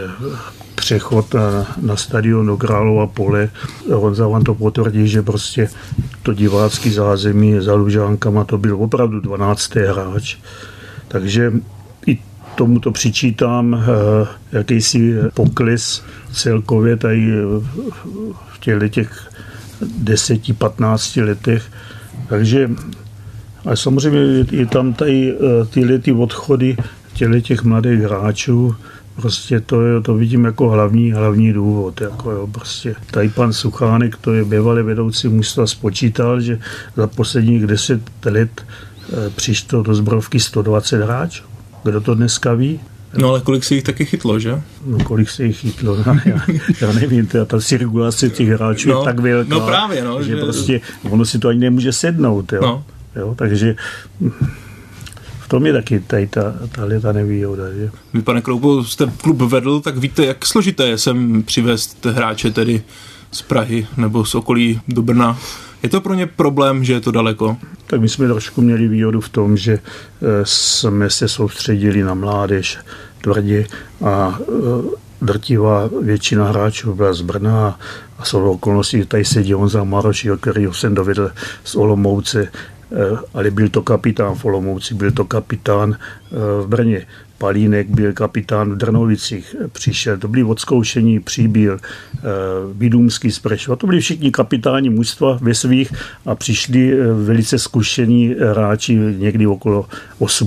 přechod 0.74 1.34
na, 1.34 1.66
na 1.82 1.96
stadion 1.96 2.46
do 2.46 2.56
Králova 2.56 3.06
pole. 3.06 3.50
Honza 3.92 4.28
vám 4.28 4.44
to 4.44 4.54
potvrdí, 4.54 5.08
že 5.08 5.22
prostě 5.22 5.68
to 6.22 6.32
divácký 6.32 6.90
zázemí 6.90 7.54
za 7.60 7.74
Lužánkama 7.74 8.44
to 8.44 8.58
byl 8.58 8.76
opravdu 8.76 9.20
12. 9.20 9.74
hráč. 9.74 10.36
Takže 11.08 11.52
i 12.06 12.18
tomu 12.54 12.80
to 12.80 12.92
přičítám 12.92 13.74
eh, 13.74 14.26
jakýsi 14.52 15.14
pokles 15.34 16.02
celkově 16.32 16.96
tady 16.96 17.32
těchto 18.66 18.88
těch 18.88 19.30
10-15 20.04 21.24
letech. 21.24 21.62
Takže 22.28 22.70
a 23.64 23.76
samozřejmě 23.76 24.46
je 24.50 24.66
tam 24.66 24.92
tady 24.92 25.34
eh, 25.34 25.64
tyhle 25.66 25.98
ty 25.98 26.12
odchody 26.12 26.76
těchto 27.14 27.40
těch 27.40 27.62
mladých 27.62 28.00
hráčů, 28.00 28.76
Prostě 29.16 29.60
to, 29.60 29.82
je, 29.82 30.00
to 30.00 30.14
vidím 30.14 30.44
jako 30.44 30.68
hlavní, 30.68 31.12
hlavní 31.12 31.52
důvod. 31.52 32.00
Jako 32.00 32.30
jo, 32.30 32.46
prostě. 32.46 32.94
Tady 33.10 33.28
pan 33.28 33.52
Suchánek, 33.52 34.16
to 34.16 34.34
je 34.34 34.44
bývalý 34.44 34.82
vedoucí 34.82 35.28
mužstva, 35.28 35.66
spočítal, 35.66 36.40
že 36.40 36.58
za 36.96 37.06
posledních 37.06 37.66
deset 37.66 38.00
let 38.24 38.64
e, 39.26 39.30
přišlo 39.30 39.82
do 39.82 39.94
zbrovky 39.94 40.40
120 40.40 41.02
hráčů. 41.02 41.44
Kdo 41.84 42.00
to 42.00 42.14
dneska 42.14 42.54
ví? 42.54 42.80
No 43.18 43.28
ale 43.28 43.40
kolik 43.40 43.64
se 43.64 43.74
jich 43.74 43.84
taky 43.84 44.04
chytlo, 44.04 44.38
že? 44.38 44.62
No 44.86 45.04
kolik 45.04 45.30
se 45.30 45.44
jich 45.44 45.56
chytlo, 45.56 45.96
no, 45.96 46.02
já, 46.24 46.40
já 46.80 46.92
nevím, 46.92 47.26
ta, 47.26 47.44
ta 47.44 47.60
cirkulace 47.60 48.30
těch 48.30 48.48
hráčů 48.48 48.88
no, 48.88 49.00
je 49.00 49.04
tak 49.04 49.18
velká, 49.18 49.54
no 49.54 49.60
právě, 49.60 50.04
no, 50.04 50.22
že, 50.22 50.30
že 50.30 50.36
prostě 50.36 50.80
ono 51.10 51.24
si 51.24 51.38
to 51.38 51.48
ani 51.48 51.60
nemůže 51.60 51.92
sednout. 51.92 52.52
Jo. 52.52 52.60
No. 52.62 52.84
Jo, 53.16 53.34
takže 53.38 53.76
v 55.40 55.48
tom 55.48 55.66
je 55.66 55.72
taky 55.72 56.00
tady 56.00 56.26
ta, 56.26 56.54
ta, 56.72 56.82
ta 57.02 57.12
nevýhoda. 57.12 57.72
Že? 57.72 57.90
Vy, 58.14 58.22
pane 58.22 58.40
Kroupo, 58.42 58.84
jste 58.84 59.12
klub 59.22 59.42
vedl, 59.42 59.80
tak 59.80 59.96
víte, 59.96 60.26
jak 60.26 60.46
složité 60.46 60.86
je 60.86 60.98
sem 60.98 61.42
přivést 61.42 62.06
hráče 62.06 62.50
tedy 62.50 62.82
z 63.32 63.42
Prahy 63.42 63.86
nebo 63.96 64.24
z 64.24 64.34
okolí 64.34 64.80
do 64.88 65.02
Brna. 65.02 65.38
Je 65.82 65.88
to 65.88 66.00
pro 66.00 66.14
ně 66.14 66.26
problém, 66.26 66.84
že 66.84 66.92
je 66.92 67.00
to 67.00 67.10
daleko? 67.10 67.56
Tak 67.86 68.00
my 68.00 68.08
jsme 68.08 68.28
trošku 68.28 68.60
měli 68.60 68.88
výhodu 68.88 69.20
v 69.20 69.28
tom, 69.28 69.56
že 69.56 69.72
eh, 69.72 69.80
jsme 70.44 71.10
se 71.10 71.28
soustředili 71.28 72.02
na 72.02 72.14
mládež 72.14 72.78
tvrdě 73.26 73.66
a 74.04 74.38
eh, 74.38 74.46
drtivá 75.22 75.90
většina 76.02 76.48
hráčů 76.48 76.94
byla 76.94 77.12
z 77.12 77.20
Brna 77.20 77.78
a 78.18 78.24
jsou 78.24 78.50
okolností, 78.50 79.06
tady 79.06 79.24
sedí 79.24 79.52
Honza 79.52 79.84
Maroš, 79.84 80.28
který 80.40 80.68
jsem 80.72 80.94
dovedl 80.94 81.30
z 81.64 81.76
Olomouce, 81.76 82.48
Eh, 82.92 83.18
ale 83.34 83.50
byl 83.50 83.68
to 83.68 83.82
kapitán 83.82 84.34
v 84.34 84.44
Olomouci, 84.44 84.94
byl 84.94 85.10
to 85.10 85.24
kapitán 85.24 85.96
eh, 85.98 86.62
v 86.62 86.66
Brně. 86.66 87.06
Palínek 87.38 87.88
byl 87.88 88.12
kapitán 88.12 88.72
v 88.72 88.76
Drnovicích, 88.76 89.56
přišel, 89.72 90.18
to 90.18 90.28
byli 90.28 90.44
odzkoušení, 90.44 91.20
příběl, 91.20 91.78
Vidumský 92.72 93.30
z 93.30 93.38
Prešova, 93.38 93.76
to 93.76 93.86
byli 93.86 94.00
všichni 94.00 94.30
kapitáni 94.30 94.90
mužstva 94.90 95.38
ve 95.40 95.54
svých 95.54 95.92
a 96.26 96.34
přišli 96.34 96.92
eh, 96.92 97.12
velice 97.12 97.58
zkušení 97.58 98.34
hráči 98.52 98.94
někdy 98.94 99.46
okolo 99.46 99.88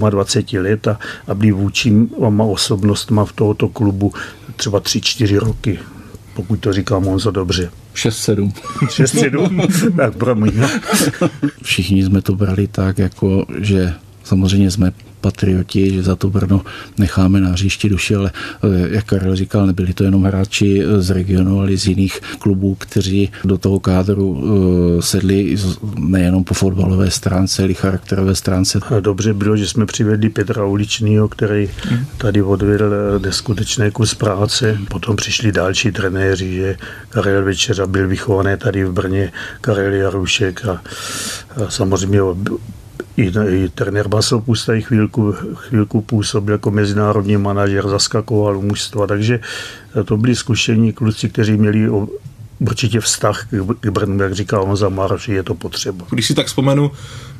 28 0.09 0.63
let 0.63 0.87
a, 0.87 0.99
a 1.27 1.33
byli 1.33 1.51
vůčíma 1.51 2.43
osobnostma 2.43 3.25
v 3.25 3.33
tohoto 3.33 3.69
klubu 3.69 4.13
třeba 4.55 4.81
3-4 4.81 5.37
roky 5.37 5.79
pokud 6.33 6.59
to 6.59 6.73
říká 6.73 6.99
Monzo 6.99 7.31
dobře. 7.31 7.69
6-7. 7.95 8.51
6-7? 8.79 9.95
tak 9.97 10.15
promiň. 10.15 10.53
Všichni 11.63 12.03
jsme 12.03 12.21
to 12.21 12.35
brali 12.35 12.67
tak, 12.67 12.97
jako 12.97 13.45
že 13.59 13.93
samozřejmě 14.23 14.71
jsme 14.71 14.91
patrioti, 15.21 15.93
že 15.93 16.03
za 16.03 16.15
to 16.15 16.29
Brno 16.29 16.61
necháme 16.97 17.41
na 17.41 17.49
hřišti 17.49 17.89
duši, 17.89 18.15
ale 18.15 18.31
eh, 18.63 18.87
jak 18.89 19.05
Karel 19.05 19.35
říkal, 19.35 19.67
nebyli 19.67 19.93
to 19.93 20.03
jenom 20.03 20.23
hráči 20.23 20.83
z 20.97 21.09
regionu, 21.09 21.59
ale 21.59 21.77
z 21.77 21.87
jiných 21.87 22.19
klubů, 22.39 22.75
kteří 22.75 23.31
do 23.43 23.57
toho 23.57 23.79
kádru 23.79 24.43
eh, 24.43 25.01
sedli 25.01 25.57
nejenom 25.95 26.43
po 26.43 26.53
fotbalové 26.53 27.11
stránce, 27.11 27.63
ale 27.63 27.73
charakterové 27.73 28.35
stránce. 28.35 28.79
Dobře 28.99 29.33
bylo, 29.33 29.57
že 29.57 29.67
jsme 29.67 29.85
přivedli 29.85 30.29
Petra 30.29 30.65
Uličního, 30.65 31.27
který 31.27 31.69
tady 32.17 32.41
odvedl 32.41 32.91
eh, 32.93 33.19
neskutečný 33.19 33.91
kus 33.91 34.13
práce. 34.13 34.77
Potom 34.87 35.15
přišli 35.15 35.51
další 35.51 35.91
trenéři, 35.91 36.53
že 36.53 36.77
Karel 37.09 37.43
Večera 37.43 37.87
byl 37.87 38.07
vychovaný 38.07 38.57
tady 38.57 38.83
v 38.85 38.91
Brně, 38.91 39.31
Karel 39.61 39.93
Jarušek 39.93 40.65
a, 40.65 40.71
a 40.71 41.69
samozřejmě 41.69 42.21
i, 43.19 43.31
i 43.49 43.69
trenér 43.69 44.07
Basel 44.07 44.43
tady 44.65 44.81
chvílku, 44.81 45.31
chvílku 45.53 46.01
působil 46.01 46.53
jako 46.53 46.71
mezinárodní 46.71 47.37
manažer, 47.37 47.87
zaskakoval 47.87 48.61
mužstva, 48.61 49.07
takže 49.07 49.39
to 50.05 50.17
byli 50.17 50.35
zkušení 50.35 50.93
kluci, 50.93 51.29
kteří 51.29 51.57
měli 51.57 51.89
určitě 52.59 52.99
vztah 52.99 53.47
k 53.79 53.89
Brnu, 53.89 54.23
jak 54.23 54.35
říkal 54.35 54.63
on 54.63 54.75
za 54.75 54.89
Maroš, 54.89 55.27
je 55.27 55.43
to 55.43 55.55
potřeba. 55.55 56.05
Když 56.09 56.27
si 56.27 56.33
tak 56.33 56.47
vzpomenu, 56.47 56.91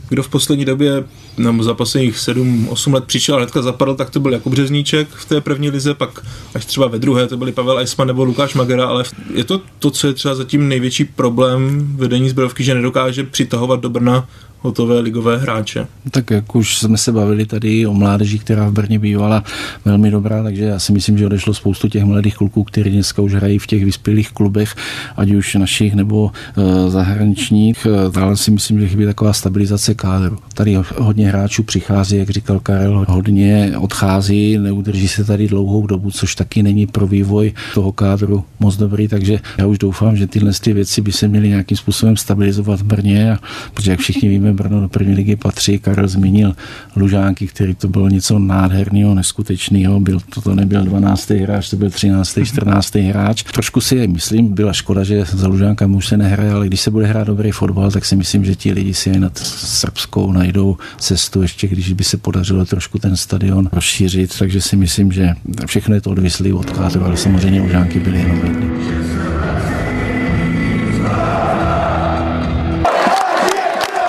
kdo 0.10 0.24
v 0.24 0.30
poslední 0.30 0.66
době, 0.66 1.04
nebo 1.38 1.64
za 1.64 1.74
posledních 1.74 2.16
7-8 2.16 2.94
let 2.94 3.04
přišel 3.04 3.36
a 3.36 3.38
hnedka 3.38 3.62
zapadl, 3.62 3.96
tak 3.96 4.10
to 4.10 4.20
byl 4.20 4.34
Jakub 4.34 4.52
Březníček 4.52 5.08
v 5.10 5.26
té 5.26 5.42
první 5.42 5.70
lize, 5.70 5.94
pak 5.94 6.26
až 6.56 6.66
třeba 6.66 6.88
ve 6.88 7.00
druhé 7.00 7.28
to 7.28 7.38
byli 7.38 7.52
Pavel 7.52 7.80
Eisman 7.80 8.08
nebo 8.08 8.24
Lukáš 8.24 8.54
Magera, 8.54 8.88
ale 8.88 9.04
je 9.34 9.44
to 9.44 9.62
to, 9.80 9.92
co 9.92 10.08
je 10.08 10.14
třeba 10.14 10.36
zatím 10.36 10.68
největší 10.68 11.06
problém 11.06 11.88
vedení 11.96 12.30
zbrojovky, 12.30 12.64
že 12.64 12.76
nedokáže 12.76 13.24
přitahovat 13.24 13.80
do 13.80 13.90
Brna 13.90 14.28
hotové 14.62 15.00
ligové 15.00 15.38
hráče. 15.38 15.88
Tak 16.12 16.32
jak 16.32 16.56
už 16.56 16.78
jsme 16.78 16.98
se 16.98 17.12
bavili 17.12 17.46
tady 17.46 17.86
o 17.86 17.94
mládeži, 17.94 18.40
která 18.40 18.70
v 18.70 18.74
Brně 18.74 19.00
bývala 19.00 19.44
velmi 19.86 20.12
dobrá, 20.12 20.44
takže 20.44 20.64
já 20.64 20.80
si 20.80 20.94
myslím, 20.94 21.18
že 21.18 21.26
odešlo 21.26 21.54
spoustu 21.54 21.90
těch 21.90 22.04
mladých 22.04 22.36
kluků, 22.36 22.64
kteří 22.64 22.90
dneska 22.90 23.22
už 23.22 23.34
hrají 23.34 23.60
v 23.60 23.68
těch 23.68 23.86
vyspělých 23.86 24.32
klubech, 24.32 24.76
ať 25.18 25.32
už 25.32 25.56
našich 25.56 25.96
nebo 25.96 26.32
e, 26.58 26.90
zahraničních. 26.90 27.88
Dále 28.14 28.38
si 28.38 28.52
myslím, 28.52 28.80
že 28.80 28.88
chybí 28.88 29.06
taková 29.06 29.34
stabilizace 29.34 29.94
kádru. 29.94 30.38
Tady 30.54 30.78
hodně 30.98 31.28
hráčů 31.28 31.64
přichází, 31.64 32.18
jak 32.18 32.30
říkal 32.30 32.60
Karel, 32.60 33.06
hodně 33.10 33.74
odchází, 33.78 34.58
neudrží 34.58 35.08
se 35.08 35.24
tady 35.24 35.48
dlouhou 35.48 35.88
dobu, 35.88 36.12
což 36.12 36.36
taky 36.36 36.64
není 36.64 36.88
pro 36.88 37.08
vývoj 37.08 37.54
toho 37.74 37.92
kádru 37.92 38.44
moc 38.60 38.78
dobrý, 38.78 39.08
takže 39.08 39.40
já 39.58 39.66
už 39.66 39.78
doufám, 39.78 40.18
že 40.18 40.28
tyhle 40.28 40.52
ty 40.62 40.74
věci 40.74 41.02
by 41.02 41.12
se 41.12 41.28
měly 41.28 41.50
nějakým 41.50 41.78
způsobem 41.78 42.18
stabilizovat 42.18 42.80
v 42.80 42.84
Brně, 42.84 43.38
protože 43.74 43.92
jak 43.92 44.00
všichni 44.00 44.30
víme, 44.30 44.49
Dynamem 44.50 44.56
Brno 44.56 44.82
do 44.82 44.90
první 44.90 45.16
ligy 45.16 45.36
patří. 45.36 45.80
Karel 45.80 46.08
zmínil 46.08 46.56
Lužánky, 46.96 47.48
který 47.48 47.76
to 47.76 47.88
bylo 47.88 48.10
něco 48.10 48.40
nádherného, 48.40 49.16
neskutečného. 49.16 50.00
Byl, 50.00 50.20
to, 50.34 50.42
to 50.42 50.56
nebyl 50.56 50.84
12. 50.84 51.30
hráč, 51.30 51.70
to 51.70 51.76
byl 51.76 51.90
13. 51.90 52.40
14. 52.44 52.96
hráč. 52.96 53.44
Trošku 53.44 53.82
si 53.82 54.08
myslím, 54.08 54.54
byla 54.54 54.74
škoda, 54.74 55.04
že 55.04 55.26
za 55.26 55.48
Lužánkami 55.48 55.96
už 55.96 56.08
se 56.08 56.18
nehraje, 56.18 56.52
ale 56.52 56.68
když 56.68 56.82
se 56.82 56.92
bude 56.92 57.06
hrát 57.06 57.28
dobrý 57.28 57.52
fotbal, 57.52 57.92
tak 57.92 58.06
si 58.06 58.16
myslím, 58.16 58.46
že 58.46 58.56
ti 58.56 58.72
lidi 58.72 58.94
si 58.94 59.20
nad 59.20 59.38
Srbskou 59.38 60.32
najdou 60.32 60.78
cestu, 60.98 61.42
ještě 61.42 61.68
když 61.68 61.94
by 61.94 62.04
se 62.04 62.18
podařilo 62.18 62.66
trošku 62.66 63.00
ten 63.00 63.18
stadion 63.18 63.70
rozšířit, 63.72 64.40
takže 64.40 64.62
si 64.62 64.76
myslím, 64.76 65.12
že 65.12 65.34
všechno 65.66 65.96
je 65.96 66.02
to 66.02 66.10
odvislý 66.10 66.54
od 66.54 66.70
kádru, 66.70 67.06
ale 67.06 67.18
samozřejmě 67.18 67.62
Lužánky 67.62 68.00
byly 68.00 68.20
jenom 68.20 68.38
jedny. 68.38 68.99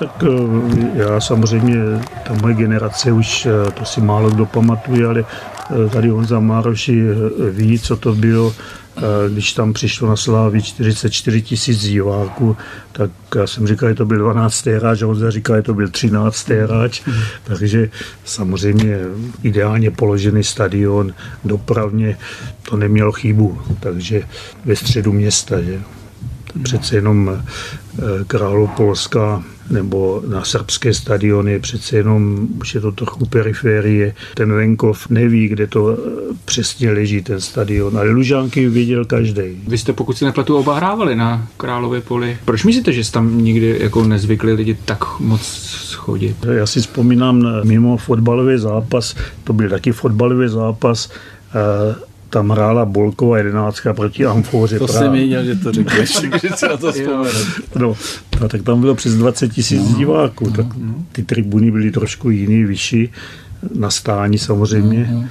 Tak 0.00 0.24
eh, 0.24 0.90
já 0.94 1.20
samozřejmě, 1.20 1.76
ta 2.26 2.34
moje 2.42 2.54
generace 2.54 3.12
už 3.12 3.46
eh, 3.46 3.70
to 3.70 3.84
si 3.84 4.00
málo 4.00 4.30
kdo 4.30 4.46
pamatuje, 4.46 5.06
ale 5.06 5.24
eh, 5.24 5.88
tady 5.88 6.08
Honza 6.08 6.40
Mároši 6.40 7.04
ví, 7.50 7.78
co 7.78 7.96
to 7.96 8.14
bylo, 8.14 8.54
když 9.28 9.52
tam 9.52 9.72
přišlo 9.72 10.08
na 10.08 10.16
Slávi 10.16 10.62
44 10.62 11.42
tisíc 11.42 11.80
diváků, 11.80 12.56
tak 12.92 13.10
já 13.36 13.46
jsem 13.46 13.66
říkal, 13.66 13.88
že 13.88 13.94
to 13.94 14.04
byl 14.04 14.18
12. 14.18 14.66
hráč 14.66 15.02
a 15.02 15.06
Honza 15.06 15.30
říkal, 15.30 15.56
že 15.56 15.62
to 15.62 15.74
byl 15.74 15.88
13. 15.88 16.48
hráč, 16.48 17.02
takže 17.44 17.90
samozřejmě 18.24 18.98
ideálně 19.42 19.90
položený 19.90 20.44
stadion, 20.44 21.14
dopravně 21.44 22.18
to 22.62 22.76
nemělo 22.76 23.12
chybu, 23.12 23.58
takže 23.80 24.22
ve 24.64 24.76
středu 24.76 25.12
města, 25.12 25.60
že 25.62 25.80
přece 26.62 26.96
jenom 26.96 27.42
Královpolská 28.26 29.42
nebo 29.70 30.22
na 30.28 30.44
srbské 30.44 30.94
stadiony, 30.94 31.58
přece 31.58 31.96
jenom 31.96 32.48
už 32.60 32.74
je 32.74 32.80
to 32.80 32.92
trochu 32.92 33.26
periferie. 33.26 34.14
Ten 34.34 34.52
venkov 34.52 35.08
neví, 35.10 35.48
kde 35.48 35.66
to 35.66 35.98
přesně 36.44 36.90
leží, 36.90 37.22
ten 37.22 37.40
stadion, 37.40 37.98
ale 37.98 38.10
Lužánky 38.10 38.68
viděl 38.68 39.04
každý. 39.04 39.42
Vy 39.68 39.78
jste, 39.78 39.92
pokud 39.92 40.18
si 40.18 40.24
nepletu, 40.24 40.56
oba 40.56 40.76
hrávali 40.76 41.16
na 41.16 41.48
Králově 41.56 42.00
poli. 42.00 42.38
Proč 42.44 42.64
myslíte, 42.64 42.92
že 42.92 43.04
jste 43.04 43.14
tam 43.14 43.38
nikdy 43.38 43.76
jako 43.80 44.04
nezvykli 44.04 44.52
lidi 44.52 44.78
tak 44.84 45.20
moc 45.20 45.42
schodit? 45.90 46.36
Já 46.52 46.66
si 46.66 46.80
vzpomínám 46.80 47.42
na 47.42 47.60
mimo 47.64 47.96
fotbalový 47.96 48.58
zápas, 48.58 49.14
to 49.44 49.52
byl 49.52 49.70
taky 49.70 49.92
fotbalový 49.92 50.48
zápas, 50.48 51.10
tam 52.30 52.50
hrála 52.50 52.84
Bolková 52.84 53.38
jedenáctka 53.38 53.94
proti 53.94 54.26
Amfoře. 54.26 54.78
To 54.78 54.88
jsem 54.88 55.12
věděl, 55.12 55.44
že 55.44 55.56
to 55.56 55.72
řekneš, 55.72 56.20
že 56.42 56.48
si 56.56 56.68
na 56.68 56.76
to 56.76 56.92
vzpomenu. 56.92 57.30
No, 57.78 57.94
no, 58.40 58.48
tak 58.48 58.62
tam 58.62 58.80
bylo 58.80 58.94
přes 58.94 59.14
20 59.14 59.48
tisíc 59.48 59.90
no, 59.90 59.98
diváků, 59.98 60.44
no, 60.44 60.52
tak 60.56 60.66
no. 60.76 60.94
ty 61.12 61.22
tribuny 61.22 61.70
byly 61.70 61.90
trošku 61.90 62.30
jiný, 62.30 62.64
vyšší, 62.64 63.08
na 63.74 63.90
stání 63.90 64.38
samozřejmě. 64.38 65.08
No, 65.12 65.20
no. 65.20 65.28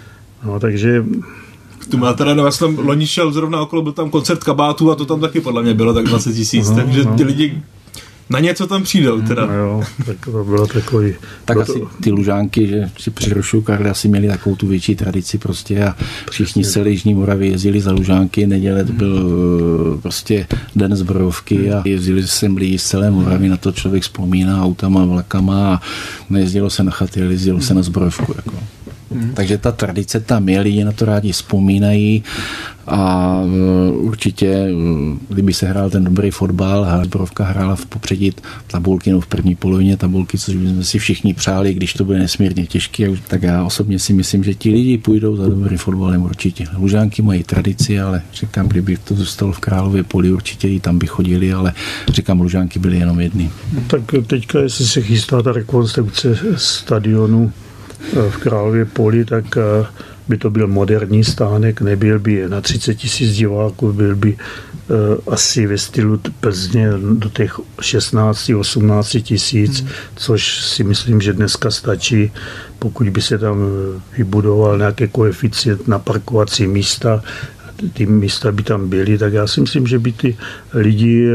no 0.54 0.60
takže 0.60 1.04
tu 1.90 1.98
má 1.98 2.14
teda, 2.14 2.34
no, 2.34 2.46
já 2.46 2.52
jsem 2.52 2.78
loni 2.78 3.08
šel 3.08 3.32
zrovna 3.32 3.62
okolo, 3.62 3.82
byl 3.82 3.92
tam 3.92 4.10
koncert 4.10 4.44
kabátů 4.44 4.92
a 4.92 4.96
to 4.96 5.06
tam 5.06 5.20
taky 5.20 5.42
podle 5.42 5.64
mě 5.64 5.74
bylo 5.74 5.94
tak 5.94 6.06
20 6.06 6.34
tisíc, 6.34 6.70
no, 6.70 6.76
takže 6.76 7.04
no. 7.04 7.16
ty 7.16 7.24
lidi 7.24 7.64
na 8.30 8.40
něco 8.40 8.68
tam 8.68 8.84
přijdou 8.84 9.22
teda. 9.22 9.46
No 9.46 9.54
jo, 9.54 9.84
tak 10.06 10.18
to 10.26 10.44
bylo 10.44 10.68
takový... 10.68 11.14
Tak 11.46 11.58
bylo 11.58 11.64
asi 11.64 11.80
to... 11.80 11.90
ty 12.04 12.12
lužánky, 12.12 12.68
že 12.68 12.90
si 12.98 13.12
přerušu 13.12 13.62
Karli, 13.62 13.90
asi 13.90 14.08
měli 14.08 14.28
takovou 14.28 14.56
tu 14.56 14.68
větší 14.68 14.96
tradici 14.96 15.38
prostě 15.38 15.84
a 15.84 15.96
všichni 16.32 16.64
z 16.64 16.72
celé 16.72 16.90
Jižní 16.90 17.14
Moravy 17.14 17.48
jezdili 17.48 17.82
za 17.82 17.92
lužánky, 17.92 18.48
neděle 18.48 18.86
to 18.86 18.94
byl 18.94 19.30
eh, 19.98 20.02
prostě 20.02 20.48
den 20.76 20.96
zbrojovky 20.96 21.72
a 21.72 21.82
jezdili 21.86 22.28
sem 22.28 22.58
lidi 22.58 22.80
z 22.80 22.84
celé 22.84 23.12
Moravy, 23.12 23.50
na 23.50 23.58
to 23.58 23.72
člověk 23.72 24.04
vzpomíná 24.04 24.64
autama, 24.64 25.06
vlakama 25.06 25.74
a 25.74 25.82
nejezdilo 26.30 26.70
se 26.70 26.84
na 26.84 26.92
chaty, 26.92 27.22
ale 27.22 27.32
jezdilo 27.32 27.62
se 27.62 27.74
na 27.74 27.84
zbrojovku. 27.84 28.34
Jako. 28.36 28.79
Hmm. 29.12 29.32
Takže 29.34 29.58
ta 29.58 29.72
tradice 29.72 30.20
tam 30.20 30.50
je, 30.50 30.60
lidi 30.60 30.84
na 30.84 30.92
to 30.92 31.06
rádi 31.06 31.32
vzpomínají 31.32 32.24
a 32.90 33.42
e, 33.46 33.92
určitě, 33.92 34.48
e, 34.48 34.72
kdyby 35.30 35.54
se 35.54 35.68
hrál 35.68 35.90
ten 35.90 36.04
dobrý 36.04 36.32
fotbal 36.32 36.86
a 36.86 37.04
Zborovka 37.06 37.44
hrála 37.44 37.76
v 37.76 37.86
popředí 37.86 38.34
tabulky, 38.68 39.12
no 39.12 39.22
v 39.22 39.28
první 39.28 39.56
polovině 39.56 39.98
tabulky, 39.98 40.38
což 40.38 40.56
bychom 40.56 40.84
si 40.84 41.00
všichni 41.00 41.34
přáli, 41.34 41.74
když 41.74 41.94
to 41.94 42.06
bude 42.06 42.20
nesmírně 42.20 42.66
těžké, 42.66 43.12
tak 43.28 43.44
já 43.44 43.64
osobně 43.64 44.00
si 44.00 44.14
myslím, 44.14 44.44
že 44.44 44.54
ti 44.54 44.72
lidi 44.72 44.98
půjdou 44.98 45.36
za 45.36 45.48
dobrým 45.48 45.78
fotbalem 45.78 46.22
určitě. 46.22 46.66
Lužánky 46.78 47.22
mají 47.22 47.44
tradici, 47.44 48.00
ale 48.00 48.22
říkám, 48.34 48.68
kdyby 48.68 48.98
to 48.98 49.16
zůstalo 49.16 49.52
v 49.52 49.60
Králově 49.60 50.04
poli, 50.04 50.32
určitě 50.32 50.68
i 50.70 50.80
tam 50.80 51.00
by 51.00 51.08
chodili, 51.08 51.54
ale 51.54 51.74
říkám, 52.10 52.42
Lužánky 52.42 52.80
byly 52.80 52.98
jenom 52.98 53.20
jedny. 53.20 53.52
Tak 53.88 54.02
teďka, 54.28 54.60
jestli 54.60 54.86
se 54.86 55.02
chystá 55.02 55.42
ta 55.42 55.52
rekonstrukce 55.52 56.38
stadionu, 56.56 57.52
v 58.30 58.38
Králově 58.38 58.86
poli, 58.86 59.26
tak 59.26 59.58
eh, 59.58 59.86
by 60.28 60.38
to 60.38 60.50
byl 60.50 60.68
moderní 60.68 61.24
stánek, 61.24 61.82
nebyl 61.82 62.20
by 62.20 62.50
na 62.50 62.62
30 62.62 62.96
tisíc 62.96 63.36
diváků, 63.36 63.94
byl 63.94 64.16
by 64.16 64.38
eh, 64.38 64.94
asi 65.32 65.68
ve 65.68 65.78
stylu 65.78 66.22
Plzně 66.40 66.90
do 67.14 67.30
těch 67.30 67.60
16-18 67.60 69.22
tisíc, 69.22 69.80
hmm. 69.80 69.90
což 70.16 70.66
si 70.66 70.84
myslím, 70.84 71.22
že 71.22 71.34
dneska 71.34 71.72
stačí, 71.72 72.32
pokud 72.80 73.10
by 73.10 73.22
se 73.22 73.38
tam 73.38 73.58
eh, 73.58 74.02
vybudoval 74.18 74.78
nějaké 74.78 75.08
koeficient 75.08 75.88
na 75.88 76.00
parkovací 76.00 76.68
místa, 76.68 77.24
ty 77.94 78.06
místa 78.06 78.52
by 78.52 78.64
tam 78.64 78.90
byly, 78.90 79.18
tak 79.18 79.34
já 79.34 79.48
si 79.48 79.62
myslím, 79.62 79.88
že 79.88 80.00
by 80.00 80.12
ty 80.12 80.38
lidi 80.74 81.28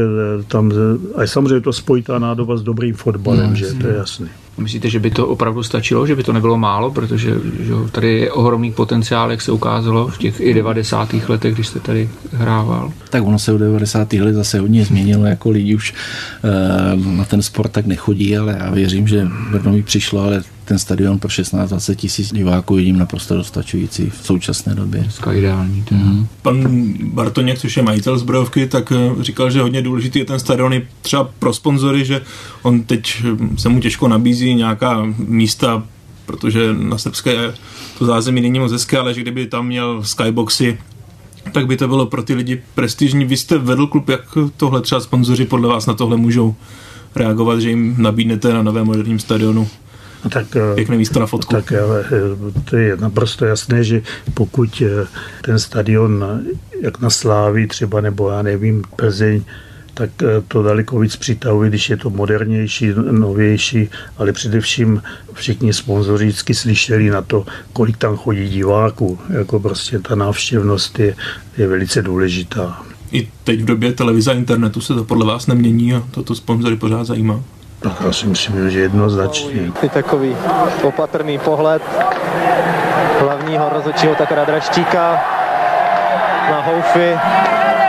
tam, 0.47 0.71
a 1.15 1.27
samozřejmě 1.27 1.61
to 1.61 1.73
spojitá 1.73 2.19
nádoba 2.19 2.57
s 2.57 2.61
dobrým 2.61 2.93
fotbalem, 2.93 3.49
no, 3.49 3.55
že 3.55 3.73
to 3.73 3.87
je 3.87 3.95
jasné. 3.95 4.44
Myslíte, 4.57 4.89
že 4.89 4.99
by 4.99 5.11
to 5.11 5.27
opravdu 5.27 5.63
stačilo, 5.63 6.07
že 6.07 6.15
by 6.15 6.23
to 6.23 6.33
nebylo 6.33 6.57
málo, 6.57 6.91
protože 6.91 7.31
že 7.59 7.73
tady 7.91 8.19
je 8.19 8.31
ohromný 8.31 8.71
potenciál, 8.71 9.31
jak 9.31 9.41
se 9.41 9.51
ukázalo 9.51 10.07
v 10.07 10.17
těch 10.17 10.39
i 10.39 10.53
90. 10.53 11.13
letech, 11.27 11.53
když 11.53 11.67
jste 11.67 11.79
tady 11.79 12.09
hrával? 12.33 12.91
Tak 13.09 13.23
ono 13.23 13.39
se 13.39 13.53
u 13.53 13.57
90. 13.57 14.13
let 14.13 14.33
zase 14.33 14.59
hodně 14.59 14.85
změnilo, 14.85 15.25
jako 15.25 15.49
lidi 15.49 15.75
už 15.75 15.93
e, 15.93 17.17
na 17.17 17.25
ten 17.25 17.41
sport 17.41 17.71
tak 17.71 17.85
nechodí, 17.85 18.37
ale 18.37 18.57
já 18.59 18.71
věřím, 18.71 19.07
že 19.07 19.27
Brno 19.51 19.71
mi 19.71 19.83
přišlo, 19.83 20.21
ale 20.21 20.43
ten 20.65 20.79
stadion 20.79 21.19
pro 21.19 21.29
16-20 21.29 21.95
tisíc 21.95 22.33
diváků 22.33 22.75
vidím 22.75 22.97
naprosto 22.97 23.35
dostačující 23.35 24.09
v 24.09 24.25
současné 24.25 24.75
době. 24.75 25.01
Dneska 25.01 25.33
ideální. 25.33 25.83
Mm-hmm. 25.83 26.27
Pan 26.41 26.93
Bartoněk, 27.03 27.59
což 27.59 27.77
je 27.77 27.83
majitel 27.83 28.17
zbrojovky, 28.17 28.67
tak 28.67 28.91
eh, 28.91 29.23
říkal, 29.23 29.49
že 29.49 29.61
hodně 29.61 29.81
důležitý 29.81 30.19
je 30.19 30.25
ten 30.25 30.39
stadion 30.39 30.73
i 30.73 30.87
třeba 31.01 31.29
pro 31.39 31.53
sponzory, 31.53 32.05
že 32.05 32.21
on 32.61 32.83
teď 32.83 33.23
eh, 33.25 33.57
se 33.57 33.69
mu 33.69 33.79
těžko 33.79 34.07
nabízí 34.07 34.53
nějaká 34.53 35.05
místa, 35.17 35.83
protože 36.25 36.73
na 36.73 36.97
srbské 36.97 37.53
to 37.97 38.05
zázemí 38.05 38.41
není 38.41 38.59
moc 38.59 38.71
hezké, 38.71 38.97
ale 38.97 39.13
že 39.13 39.21
kdyby 39.21 39.47
tam 39.47 39.67
měl 39.67 40.03
skyboxy, 40.03 40.77
tak 41.51 41.67
by 41.67 41.77
to 41.77 41.87
bylo 41.87 42.05
pro 42.05 42.23
ty 42.23 42.33
lidi 42.33 42.61
prestižní. 42.75 43.25
Vy 43.25 43.37
jste 43.37 43.57
vedl 43.57 43.87
klub, 43.87 44.09
jak 44.09 44.37
tohle 44.57 44.81
třeba 44.81 45.01
sponzoři 45.01 45.45
podle 45.45 45.69
vás 45.69 45.85
na 45.85 45.93
tohle 45.93 46.17
můžou 46.17 46.55
reagovat, 47.15 47.59
že 47.59 47.69
jim 47.69 47.95
nabídnete 47.97 48.53
na 48.53 48.63
novém 48.63 48.85
moderním 48.85 49.19
stadionu 49.19 49.67
No 50.25 50.31
tak, 50.31 50.55
eh, 50.55 50.75
Pěkné 50.75 50.97
místo 50.97 51.19
na 51.19 51.25
fotku. 51.25 51.53
Tak 51.53 51.71
ale 51.71 52.05
eh, 52.05 52.61
to 52.69 52.77
je 52.77 52.97
naprosto 52.97 53.45
jasné, 53.45 53.83
že 53.83 54.01
pokud 54.33 54.83
eh, 54.85 55.07
ten 55.41 55.59
stadion, 55.59 56.41
jak 56.81 57.01
na 57.01 57.09
Slávi 57.09 57.67
třeba, 57.67 58.01
nebo 58.01 58.29
já 58.29 58.41
nevím, 58.41 58.83
Plzeň, 58.95 59.41
tak 59.93 60.09
to 60.47 60.63
daleko 60.63 60.99
víc 60.99 61.15
přitahuje, 61.15 61.69
když 61.69 61.89
je 61.89 61.97
to 61.97 62.09
modernější, 62.09 62.91
novější, 63.11 63.89
ale 64.17 64.31
především 64.31 65.01
všichni 65.33 65.73
sponzoři 65.73 66.25
vždycky 66.25 66.53
slyšeli 66.53 67.09
na 67.09 67.21
to, 67.21 67.45
kolik 67.73 67.97
tam 67.97 68.17
chodí 68.17 68.49
diváků. 68.49 69.19
Jako 69.29 69.59
prostě 69.59 69.99
ta 69.99 70.15
návštěvnost 70.15 70.99
je, 70.99 71.15
je 71.57 71.67
velice 71.67 72.01
důležitá. 72.01 72.81
I 73.11 73.27
teď 73.43 73.61
v 73.61 73.65
době 73.65 73.93
televize 73.93 74.31
a 74.31 74.33
internetu 74.33 74.81
se 74.81 74.93
to 74.93 75.03
podle 75.03 75.25
vás 75.25 75.47
nemění 75.47 75.93
a 75.93 76.03
toto 76.11 76.35
sponzory 76.35 76.75
pořád 76.75 77.03
zajímá? 77.03 77.43
Tak 77.79 78.01
já 78.05 78.13
si 78.13 78.27
myslím, 78.27 78.69
že 78.69 78.79
jednoznačně. 78.79 79.71
Je 79.83 79.89
takový 79.89 80.35
opatrný 80.83 81.39
pohled 81.39 81.81
hlavního 83.19 83.69
rozhodčího 83.69 84.15
Takara 84.15 84.45
Draštíka 84.45 85.23
na 86.51 86.61
houfy 86.61 87.13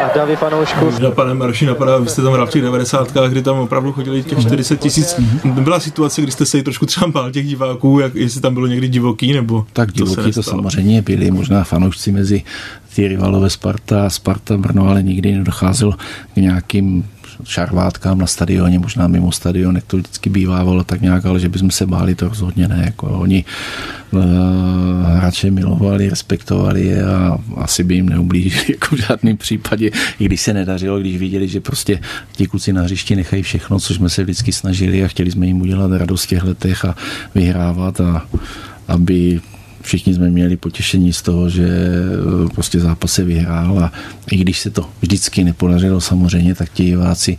a 0.04 0.10
davy 0.14 0.36
fanoušků. 0.36 0.90
Na 1.02 1.10
pane 1.10 1.34
Marši 1.34 1.66
napadá, 1.66 1.98
vy 1.98 2.08
jste 2.08 2.22
tam 2.22 2.32
hrál 2.32 2.46
v 2.46 2.50
těch 2.50 2.62
90. 2.62 3.12
kdy 3.28 3.42
tam 3.42 3.58
opravdu 3.58 3.92
chodili 3.92 4.22
těch 4.22 4.40
40 4.40 4.80
tisíc. 4.80 5.20
Byla 5.44 5.80
situace, 5.80 6.22
kdy 6.22 6.32
jste 6.32 6.46
se 6.46 6.62
trošku 6.62 6.86
třeba 6.86 7.06
bál 7.06 7.30
těch 7.30 7.46
diváků, 7.46 8.00
jak, 8.00 8.14
jestli 8.14 8.40
tam 8.40 8.54
bylo 8.54 8.66
někdy 8.66 8.88
divoký, 8.88 9.32
nebo 9.32 9.66
Tak 9.72 9.92
divoký 9.92 10.22
to, 10.22 10.32
to 10.32 10.42
samozřejmě 10.42 11.02
byli, 11.02 11.30
možná 11.30 11.64
fanoušci 11.64 12.12
mezi 12.12 12.42
ty 12.94 13.08
rivalové 13.08 13.50
Sparta 13.50 14.06
a 14.06 14.10
Sparta 14.10 14.56
Brno, 14.56 14.88
ale 14.88 15.02
nikdy 15.02 15.32
nedocházelo 15.32 15.92
k 16.34 16.36
nějakým 16.36 17.04
šarvátkám 17.44 18.18
na 18.18 18.26
stadioně, 18.26 18.78
možná 18.78 19.08
mimo 19.08 19.32
stadion, 19.32 19.76
jak 19.76 19.84
to 19.84 19.96
vždycky 19.96 20.30
bývávalo 20.30 20.84
tak 20.84 21.00
nějak, 21.00 21.26
ale 21.26 21.40
že 21.40 21.48
bychom 21.48 21.70
se 21.70 21.86
báli, 21.86 22.14
to 22.14 22.28
rozhodně 22.28 22.68
ne. 22.68 22.82
Jako 22.84 23.06
oni 23.06 23.44
uh, 24.10 24.20
hráče 25.04 25.50
milovali, 25.50 26.10
respektovali 26.10 26.84
je 26.84 27.04
a 27.04 27.38
asi 27.56 27.84
by 27.84 27.94
jim 27.94 28.08
neublížili 28.08 28.64
jako 28.72 28.96
v 28.96 28.98
žádném 28.98 29.36
případě, 29.36 29.90
i 30.20 30.24
když 30.24 30.40
se 30.40 30.54
nedařilo, 30.54 31.00
když 31.00 31.16
viděli, 31.16 31.48
že 31.48 31.60
prostě 31.60 32.00
ti 32.32 32.46
kluci 32.46 32.72
na 32.72 32.82
hřišti 32.82 33.16
nechají 33.16 33.42
všechno, 33.42 33.80
což 33.80 33.96
jsme 33.96 34.08
se 34.08 34.22
vždycky 34.22 34.52
snažili 34.52 35.04
a 35.04 35.08
chtěli 35.08 35.30
jsme 35.30 35.46
jim 35.46 35.60
udělat 35.60 35.92
radost 35.92 36.24
v 36.24 36.28
těch 36.28 36.44
letech 36.44 36.84
a 36.84 36.94
vyhrávat 37.34 38.00
a 38.00 38.26
aby 38.88 39.40
všichni 39.86 40.14
jsme 40.14 40.30
měli 40.30 40.56
potěšení 40.56 41.12
z 41.12 41.22
toho, 41.22 41.50
že 41.50 41.68
eh, 41.68 42.48
prostě 42.54 42.80
zápas 42.80 43.12
se 43.12 43.24
vyhrál 43.24 43.78
a 43.78 43.92
i 44.30 44.36
když 44.36 44.60
se 44.60 44.70
to 44.70 44.88
vždycky 45.00 45.44
nepodařilo 45.44 46.00
samozřejmě, 46.00 46.54
tak 46.54 46.72
ti 46.72 46.84
diváci 46.84 47.38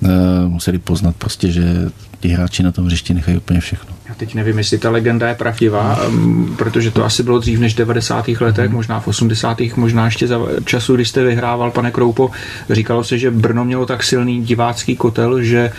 uh, 0.00 0.10
museli 0.46 0.78
poznat 0.78 1.16
prostě, 1.16 1.52
že 1.52 1.90
ti 2.20 2.28
hráči 2.28 2.62
na 2.62 2.72
tom 2.72 2.86
hřišti 2.86 3.14
nechají 3.14 3.36
úplně 3.36 3.60
všechno. 3.60 3.99
Já 4.10 4.16
teď 4.16 4.34
nevím, 4.34 4.58
jestli 4.58 4.78
ta 4.78 4.90
legenda 4.90 5.28
je 5.28 5.34
pravdivá, 5.34 6.06
um, 6.06 6.54
protože 6.58 6.90
to 6.90 7.04
asi 7.04 7.22
bylo 7.22 7.38
dřív 7.38 7.60
než 7.60 7.74
v 7.74 7.76
90. 7.76 8.28
letech, 8.40 8.70
možná 8.70 9.00
v 9.00 9.08
80. 9.08 9.58
možná 9.76 10.04
ještě 10.04 10.26
za 10.26 10.40
času, 10.64 10.94
kdy 10.94 11.04
jste 11.04 11.24
vyhrával, 11.24 11.70
pane 11.70 11.90
Kroupo. 11.90 12.30
Říkalo 12.70 13.04
se, 13.04 13.18
že 13.18 13.30
Brno 13.30 13.64
mělo 13.64 13.86
tak 13.86 14.02
silný 14.02 14.42
divácký 14.42 14.96
kotel, 14.96 15.42
že 15.42 15.70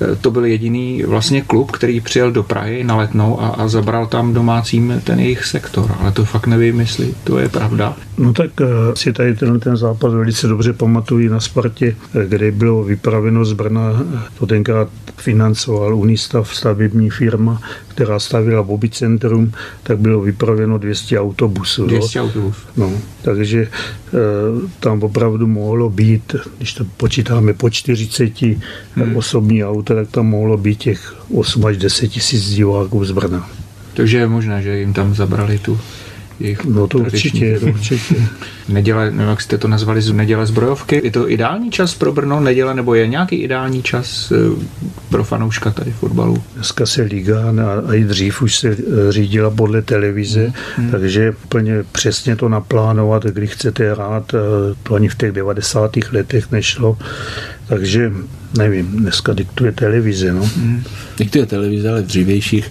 eh, 0.00 0.16
to 0.16 0.30
byl 0.30 0.44
jediný 0.44 1.02
vlastně 1.02 1.42
klub, 1.42 1.70
který 1.70 2.00
přijel 2.00 2.32
do 2.32 2.42
Prahy 2.42 2.84
na 2.84 2.96
letnou 2.96 3.42
a, 3.42 3.48
a 3.48 3.68
zabral 3.68 4.06
tam 4.06 4.34
domácím 4.34 5.00
ten 5.04 5.20
jejich 5.20 5.44
sektor. 5.44 5.96
Ale 6.00 6.12
to 6.12 6.24
fakt 6.24 6.46
nevím, 6.46 6.80
jestli 6.80 7.14
to 7.24 7.38
je 7.38 7.48
pravda. 7.48 7.96
No 8.18 8.32
tak 8.32 8.50
eh, 8.60 8.66
si 8.94 9.12
tady 9.12 9.34
ten, 9.34 9.60
ten 9.60 9.76
zápas 9.76 10.12
velice 10.12 10.46
dobře 10.46 10.72
pamatují 10.72 11.28
na 11.28 11.40
Spartě, 11.40 11.96
eh, 12.14 12.26
kde 12.26 12.50
bylo 12.50 12.84
vypraveno 12.84 13.44
z 13.44 13.52
Brna, 13.52 14.02
to 14.38 14.46
tenkrát 14.46 14.88
financoval 15.16 15.96
Unistav, 15.96 16.54
stavební 16.54 17.10
firma, 17.10 17.60
která 17.88 18.18
stavila 18.18 18.62
v 18.62 18.88
centrum, 18.90 19.52
tak 19.82 19.98
bylo 19.98 20.20
vypraveno 20.20 20.78
200 20.78 21.20
autobusů. 21.20 21.86
200 21.86 22.20
autobusů. 22.20 22.60
No, 22.76 22.92
takže 23.22 23.60
e, 23.60 23.68
tam 24.80 25.02
opravdu 25.02 25.46
mohlo 25.46 25.90
být, 25.90 26.36
když 26.56 26.74
to 26.74 26.84
počítáme 26.96 27.54
po 27.54 27.70
40 27.70 28.42
hmm. 28.42 29.16
osobní 29.16 29.64
auta, 29.64 29.94
tak 29.94 30.10
tam 30.10 30.26
mohlo 30.26 30.56
být 30.56 30.78
těch 30.78 31.14
8 31.34 31.66
až 31.66 31.76
10 31.76 32.08
tisíc 32.08 32.50
diváků 32.50 33.04
z 33.04 33.10
Brna. 33.10 33.50
Takže 33.94 34.18
je 34.18 34.26
možné, 34.26 34.62
že 34.62 34.78
jim 34.78 34.92
tam 34.92 35.14
zabrali 35.14 35.58
tu 35.58 35.80
jejich 36.40 36.64
No 36.64 36.88
to 36.88 36.98
určitě, 36.98 37.60
to 37.60 37.66
určitě. 37.66 38.14
neděle, 38.68 39.10
nevím, 39.10 39.28
jak 39.28 39.40
jste 39.40 39.58
to 39.58 39.68
nazvali, 39.68 40.02
z 40.02 40.12
neděle 40.12 40.46
zbrojovky. 40.46 41.00
Je 41.04 41.10
to 41.10 41.30
ideální 41.30 41.70
čas 41.70 41.94
pro 41.94 42.12
Brno 42.12 42.40
neděle, 42.40 42.74
nebo 42.74 42.94
je 42.94 43.06
nějaký 43.06 43.36
ideální 43.36 43.82
čas 43.82 44.32
eh, 44.32 44.66
pro 45.08 45.24
fanouška 45.24 45.70
tady 45.70 45.90
fotbalu? 45.90 46.42
Dneska 46.54 46.86
se 46.86 47.02
liga 47.02 47.40
a 47.88 47.94
i 47.94 48.04
dřív 48.04 48.42
už 48.42 48.56
se 48.56 48.68
eh, 48.68 49.12
řídila 49.12 49.50
podle 49.50 49.82
televize, 49.82 50.52
hmm. 50.76 50.90
takže 50.90 51.34
úplně 51.44 51.84
přesně 51.92 52.36
to 52.36 52.48
naplánovat, 52.48 53.24
kdy 53.24 53.46
chcete 53.46 53.92
hrát, 53.92 54.34
eh, 54.34 54.38
to 54.82 54.94
ani 54.94 55.08
v 55.08 55.14
těch 55.14 55.32
90. 55.32 55.96
letech 56.12 56.50
nešlo. 56.50 56.98
Takže 57.68 58.12
nevím, 58.58 58.86
dneska 58.86 59.32
diktuje 59.32 59.72
televize. 59.72 60.32
No. 60.32 60.50
Hmm. 60.56 60.82
Diktuje 61.18 61.46
televize, 61.46 61.90
ale 61.90 62.02
v 62.02 62.06
dřívějších 62.06 62.70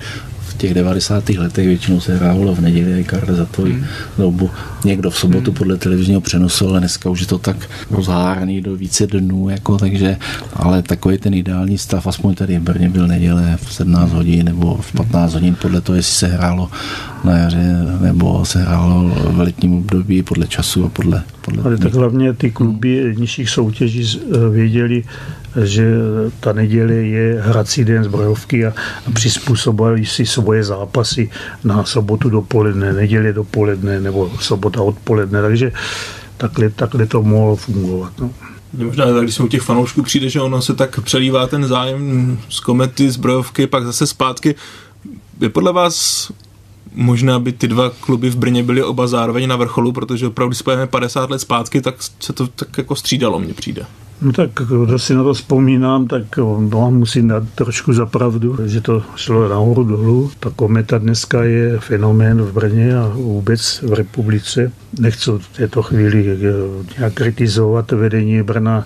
těch 0.60 0.74
90. 0.74 1.30
letech 1.30 1.68
většinou 1.68 2.00
se 2.00 2.16
hrávalo 2.16 2.56
v 2.56 2.62
neděli, 2.62 3.04
Karle 3.04 3.36
za 3.36 3.46
to 3.46 3.62
hmm. 3.62 3.86
dobu. 4.18 4.50
Někdo 4.86 5.10
v 5.10 5.18
sobotu 5.18 5.52
hmm. 5.52 5.58
podle 5.58 5.78
televizního 5.78 6.22
přenosu, 6.22 6.68
ale 6.68 6.80
dneska 6.80 7.10
už 7.10 7.22
je 7.22 7.28
to 7.28 7.38
tak 7.38 7.70
rozháraný 7.92 8.62
do 8.62 8.76
více 8.76 9.08
dnů, 9.08 9.50
jako, 9.50 9.78
takže, 9.78 10.18
ale 10.54 10.82
takový 10.82 11.18
ten 11.18 11.34
ideální 11.34 11.78
stav, 11.78 12.08
aspoň 12.08 12.36
tady 12.36 12.60
v 12.60 12.62
Brně 12.62 12.90
byl 12.90 13.08
neděle 13.08 13.58
v 13.62 13.74
17 13.74 14.12
hodin 14.12 14.46
nebo 14.46 14.78
v 14.82 14.92
15 14.92 15.34
hodin, 15.34 15.56
podle 15.56 15.82
toho, 15.82 15.96
jestli 15.96 16.14
se 16.14 16.28
hrálo 16.28 16.70
na 17.24 17.38
jaře 17.38 17.86
nebo 18.02 18.46
se 18.46 18.60
hrálo 18.60 19.12
v 19.30 19.40
letním 19.40 19.74
období 19.74 20.24
podle 20.24 20.48
času 20.48 20.86
a 20.86 20.90
podle... 20.90 21.24
podle 21.42 21.64
ale 21.64 21.78
tak 21.78 21.94
hlavně 21.94 22.34
ty 22.34 22.52
kluby 22.52 23.16
nižších 23.18 23.50
soutěží 23.50 24.22
věděli, 24.52 25.04
že 25.64 25.92
ta 26.40 26.54
neděle 26.54 26.94
je 26.94 27.42
hrací 27.42 27.86
den 27.86 28.04
zbrojovky 28.04 28.66
a, 28.66 28.74
a 29.08 29.12
přizpůsobili 29.12 30.06
si 30.06 30.26
svoje 30.26 30.64
zápasy 30.64 31.30
na 31.64 31.86
sobotu 31.86 32.30
dopoledne, 32.30 32.94
neděli 32.94 33.34
dopoledne 33.34 34.00
nebo 34.00 34.32
sobota 34.40 34.82
odpoledne, 34.82 35.42
takže 35.42 35.72
takhle, 36.38 36.70
takhle 36.70 37.06
to 37.06 37.24
mohlo 37.24 37.56
fungovat. 37.56 38.14
No. 38.20 38.30
Možná 38.74 39.06
tak, 39.06 39.24
když 39.24 39.36
se 39.36 39.44
u 39.44 39.48
těch 39.48 39.62
fanoušků 39.62 40.04
přijde, 40.04 40.30
že 40.30 40.42
ono 40.42 40.62
se 40.62 40.74
tak 40.74 41.00
přelívá 41.00 41.48
ten 41.48 41.68
zájem 41.68 42.38
z 42.50 42.60
komety, 42.60 43.12
zbrojovky, 43.12 43.68
pak 43.68 43.86
zase 43.86 44.08
zpátky. 44.08 44.56
Je 45.42 45.50
podle 45.50 45.74
vás 45.74 46.28
možná 47.00 47.40
by 47.40 47.52
ty 47.52 47.68
dva 47.68 47.90
kluby 47.90 48.30
v 48.30 48.36
Brně 48.36 48.64
byly 48.64 48.84
oba 48.84 49.08
zároveň 49.08 49.48
na 49.48 49.56
vrcholu, 49.56 49.92
protože 49.92 50.28
opravdu, 50.28 50.50
když 50.50 50.64
50 50.86 51.30
let 51.30 51.40
zpátky, 51.40 51.82
tak 51.82 51.96
se 52.20 52.34
to 52.34 52.48
tak 52.48 52.78
jako 52.78 52.96
střídalo, 52.96 53.40
mně 53.40 53.54
přijde. 53.54 53.86
No 54.22 54.32
tak, 54.32 54.50
když 54.86 55.04
si 55.04 55.16
na 55.16 55.24
to 55.24 55.34
vzpomínám, 55.34 56.08
tak 56.08 56.24
vám 56.68 56.94
musím 56.94 57.28
dát 57.28 57.44
trošku 57.56 57.94
za 57.94 58.06
pravdu, 58.06 58.58
že 58.66 58.82
to 58.82 59.04
šlo 59.16 59.50
nahoru 59.50 59.84
dolů. 59.84 60.32
Ta 60.40 60.50
kometa 60.56 60.98
dneska 60.98 61.44
je 61.44 61.80
fenomén 61.80 62.42
v 62.42 62.54
Brně 62.54 62.98
a 62.98 63.08
vůbec 63.08 63.82
v 63.82 63.94
republice. 63.94 64.72
Nechci 65.00 65.32
v 65.32 65.58
této 65.58 65.84
chvíli 65.84 66.38
nějak 66.98 67.14
kritizovat 67.14 67.92
vedení 67.92 68.44
Brna, 68.44 68.86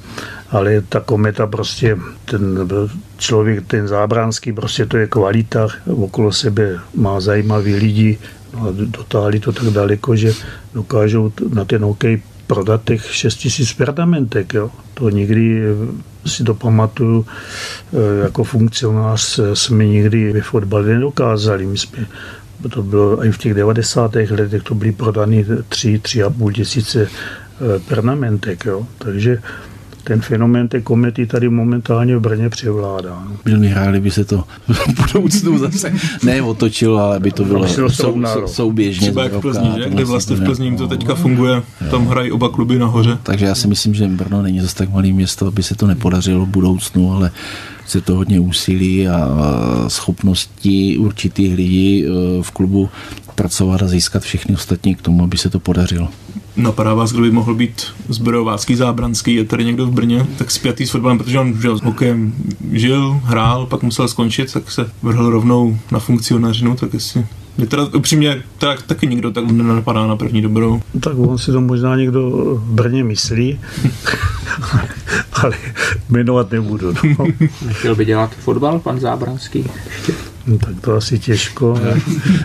ale 0.51 0.81
ta 0.81 0.99
kometa 0.99 1.47
prostě, 1.47 1.97
ten 2.25 2.69
člověk, 3.17 3.67
ten 3.67 3.87
zábranský, 3.87 4.53
prostě 4.53 4.85
to 4.85 4.97
je 4.97 5.07
kvalita, 5.07 5.67
okolo 5.85 6.31
sebe 6.31 6.79
má 6.95 7.19
zajímavý 7.19 7.75
lidi, 7.75 8.17
no 8.53 8.67
a 8.67 8.71
dotáhli 8.71 9.39
to 9.39 9.51
tak 9.51 9.65
daleko, 9.65 10.15
že 10.15 10.33
dokážou 10.73 11.31
na 11.53 11.65
ten 11.65 11.83
hokej 11.83 12.21
prodat 12.53 12.83
těch 12.83 13.15
6 13.15 13.35
tisíc 13.35 13.73
perdamentek. 13.73 14.53
Jo. 14.53 14.71
To 14.93 15.09
nikdy 15.09 15.61
eh, 15.61 16.29
si 16.29 16.43
to 16.43 16.53
pamatuju, 16.53 17.25
eh, 17.25 18.23
jako 18.23 18.43
funkcionář 18.43 19.39
jsme 19.53 19.85
nikdy 19.85 20.33
ve 20.33 20.41
fotbale 20.41 20.85
nedokázali. 20.85 21.65
My 21.65 21.77
jsme, 21.77 22.05
to 22.69 22.83
bylo 22.83 23.25
i 23.25 23.31
v 23.31 23.37
těch 23.37 23.53
90. 23.53 24.15
letech, 24.15 24.63
to 24.63 24.75
byly 24.75 24.91
prodány 24.91 25.45
3, 25.69 25.99
3,5 26.03 26.53
tisíce 26.53 27.07
eh, 27.09 27.79
pernamentek. 27.79 28.65
Jo. 28.65 28.87
Takže 28.97 29.41
ten 30.03 30.21
fenomén 30.21 30.67
té 30.67 30.81
komety 30.81 31.25
tady 31.25 31.49
momentálně 31.49 32.17
v 32.17 32.19
Brně 32.19 32.49
převládá. 32.49 33.23
Byl 33.45 33.59
mi 33.59 33.67
hráli, 33.67 33.99
by 33.99 34.11
se 34.11 34.25
to 34.25 34.43
v 34.67 35.13
budoucnu 35.13 35.57
zase 35.57 35.93
neotočilo, 36.23 36.99
ale 36.99 37.19
by 37.19 37.31
to 37.31 37.45
bylo 37.45 37.67
sou, 37.67 37.89
sou, 37.89 38.21
souběžně. 38.45 39.07
Třeba 39.07 39.23
jak 39.23 39.33
v 39.33 39.39
Plzni, 39.39 39.71
že? 39.77 39.89
kde 39.89 40.05
vlastně 40.05 40.35
v 40.35 40.45
Plzni 40.45 40.77
to 40.77 40.87
teďka 40.87 41.15
funguje, 41.15 41.61
tam 41.91 42.07
hrají 42.07 42.31
oba 42.31 42.49
kluby 42.49 42.79
nahoře. 42.79 43.17
Takže 43.23 43.45
já 43.45 43.55
si 43.55 43.67
myslím, 43.67 43.93
že 43.93 44.07
Brno 44.07 44.41
není 44.41 44.59
zase 44.59 44.75
tak 44.75 44.89
malé 44.89 45.07
město, 45.07 45.47
aby 45.47 45.63
se 45.63 45.75
to 45.75 45.87
nepodařilo 45.87 46.45
v 46.45 46.49
budoucnu, 46.49 47.13
ale 47.13 47.31
se 47.85 48.01
to 48.01 48.15
hodně 48.15 48.39
úsilí 48.39 49.07
a 49.07 49.29
schopnosti 49.87 50.97
určitých 50.97 51.55
lidí 51.55 52.05
e, 52.05 52.07
v 52.43 52.51
klubu 52.51 52.89
pracovat 53.35 53.81
a 53.81 53.87
získat 53.87 54.23
všechny 54.23 54.55
ostatní 54.55 54.95
k 54.95 55.01
tomu, 55.01 55.23
aby 55.23 55.37
se 55.37 55.49
to 55.49 55.59
podařilo. 55.59 56.09
Napadá 56.57 56.93
vás, 56.93 57.11
kdo 57.11 57.21
by 57.21 57.31
mohl 57.31 57.55
být 57.55 57.83
zbrojovácký, 58.09 58.75
zábranský, 58.75 59.35
je 59.35 59.43
tady 59.43 59.65
někdo 59.65 59.85
v 59.85 59.91
Brně, 59.91 60.27
tak 60.37 60.51
spjatý 60.51 60.85
s 60.85 60.91
fotbalem, 60.91 61.17
protože 61.17 61.39
on 61.39 61.61
žil, 61.61 61.77
s 61.77 61.81
hokejem 61.81 62.33
žil, 62.71 63.21
hrál, 63.23 63.65
pak 63.65 63.83
musel 63.83 64.07
skončit, 64.07 64.53
tak 64.53 64.71
se 64.71 64.91
vrhl 65.01 65.29
rovnou 65.29 65.77
na 65.91 65.99
funkcionařinu, 65.99 66.75
tak 66.75 66.93
jestli 66.93 67.25
mě 67.57 67.67
teda 67.67 67.85
upřímně 67.95 68.43
tak, 68.57 68.81
taky 68.81 69.07
nikdo 69.07 69.31
tak 69.31 69.51
nenapadá 69.51 70.07
na 70.07 70.15
první 70.15 70.41
dobrou. 70.41 70.81
Tak 70.99 71.13
on 71.17 71.37
si 71.37 71.51
to 71.51 71.61
možná 71.61 71.95
někdo 71.95 72.29
v 72.55 72.71
Brně 72.71 73.03
myslí, 73.03 73.59
ale 75.33 75.57
jmenovat 76.09 76.51
nebudu. 76.51 76.93
No. 77.19 77.25
Chtěl 77.71 77.95
by 77.95 78.05
dělat 78.05 78.31
fotbal, 78.35 78.79
pan 78.79 78.99
Zábranský? 78.99 79.65
No, 80.47 80.57
tak 80.57 80.81
to 80.81 80.95
asi 80.95 81.19
těžko. 81.19 81.79
Já, 81.85 81.95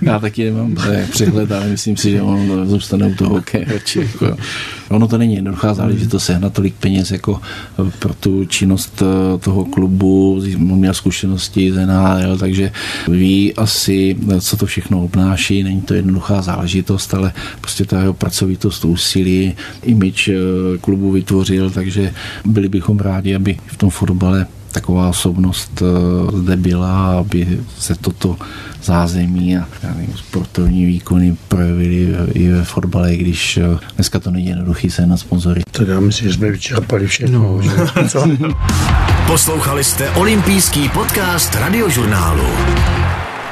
já 0.02 0.18
taky 0.18 0.44
nemám 0.44 0.76
přehled, 1.10 1.52
ale 1.52 1.68
myslím 1.68 1.96
si, 1.96 2.10
že 2.10 2.22
on 2.22 2.66
zůstane 2.66 3.06
u 3.06 3.14
toho 3.14 3.30
hokeje. 3.30 3.66
Jako, 3.96 4.36
ono 4.88 5.08
to 5.08 5.18
není 5.18 5.34
jednoduchá 5.34 5.74
záležitost 5.74 6.24
sehnat 6.24 6.52
tolik 6.52 6.74
peněz 6.74 7.10
jako 7.10 7.40
pro 7.98 8.14
tu 8.14 8.44
činnost 8.44 9.02
eh, 9.02 9.38
toho 9.38 9.64
klubu, 9.64 10.42
měl 10.58 10.94
zkušenosti 10.94 11.72
z 11.72 11.86
NHL, 11.86 12.38
takže 12.38 12.72
ví 13.08 13.54
asi, 13.54 14.16
co 14.40 14.56
to 14.56 14.66
všechno 14.66 15.04
obnáší, 15.04 15.62
není 15.62 15.82
to 15.82 15.94
jednoduchá 15.94 16.42
záležitost, 16.42 17.14
ale 17.14 17.32
prostě 17.60 17.84
ta 17.84 18.00
jeho 18.00 18.14
pracovitost, 18.14 18.84
úsilí, 18.84 19.54
image 19.82 20.28
eh, 20.28 20.78
klubu 20.80 21.10
vytvořil, 21.10 21.70
takže 21.70 22.12
byli 22.44 22.68
bychom 22.68 22.98
rádi, 22.98 23.34
aby 23.34 23.56
v 23.66 23.76
tom 23.76 23.90
fotbale 23.90 24.46
taková 24.72 25.08
osobnost 25.08 25.82
zde 26.34 26.56
byla, 26.56 27.18
aby 27.18 27.58
se 27.78 27.94
toto 27.94 28.36
zázemí 28.82 29.56
a 29.56 29.68
nevím, 29.82 30.14
sportovní 30.16 30.86
výkony 30.86 31.36
projevily 31.48 32.16
i 32.32 32.48
ve 32.48 32.64
fotbale, 32.64 33.16
když 33.16 33.58
dneska 33.94 34.18
to 34.18 34.30
není 34.30 34.46
jednoduchý 34.46 34.90
se 34.90 35.06
na 35.06 35.16
sponzory. 35.16 35.62
Tak 35.70 35.88
já 35.88 36.00
myslím, 36.00 36.28
že 36.28 36.34
jsme 36.34 36.50
vyčerpali 36.50 37.06
všechno. 37.06 37.38
No. 37.38 37.60
Poslouchali 39.26 39.84
jste 39.84 40.10
olympijský 40.10 40.88
podcast 40.88 41.54
radiožurnálu. 41.54 42.44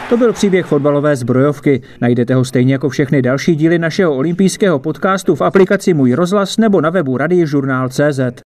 To 0.09 0.17
byl 0.17 0.33
příběh 0.33 0.67
fotbalové 0.67 1.17
zbrojovky. 1.17 1.83
Najdete 2.01 2.35
ho 2.35 2.45
stejně 2.45 2.73
jako 2.73 2.89
všechny 2.89 3.23
další 3.23 3.55
díly 3.55 3.79
našeho 3.79 4.17
olympijského 4.17 4.79
podcastu 4.79 5.35
v 5.35 5.41
aplikaci 5.41 5.95
Můj 5.95 6.13
rozhlas 6.13 6.57
nebo 6.57 6.81
na 6.81 6.91
webu 6.91 7.17
radiožurnál.cz. 7.17 8.43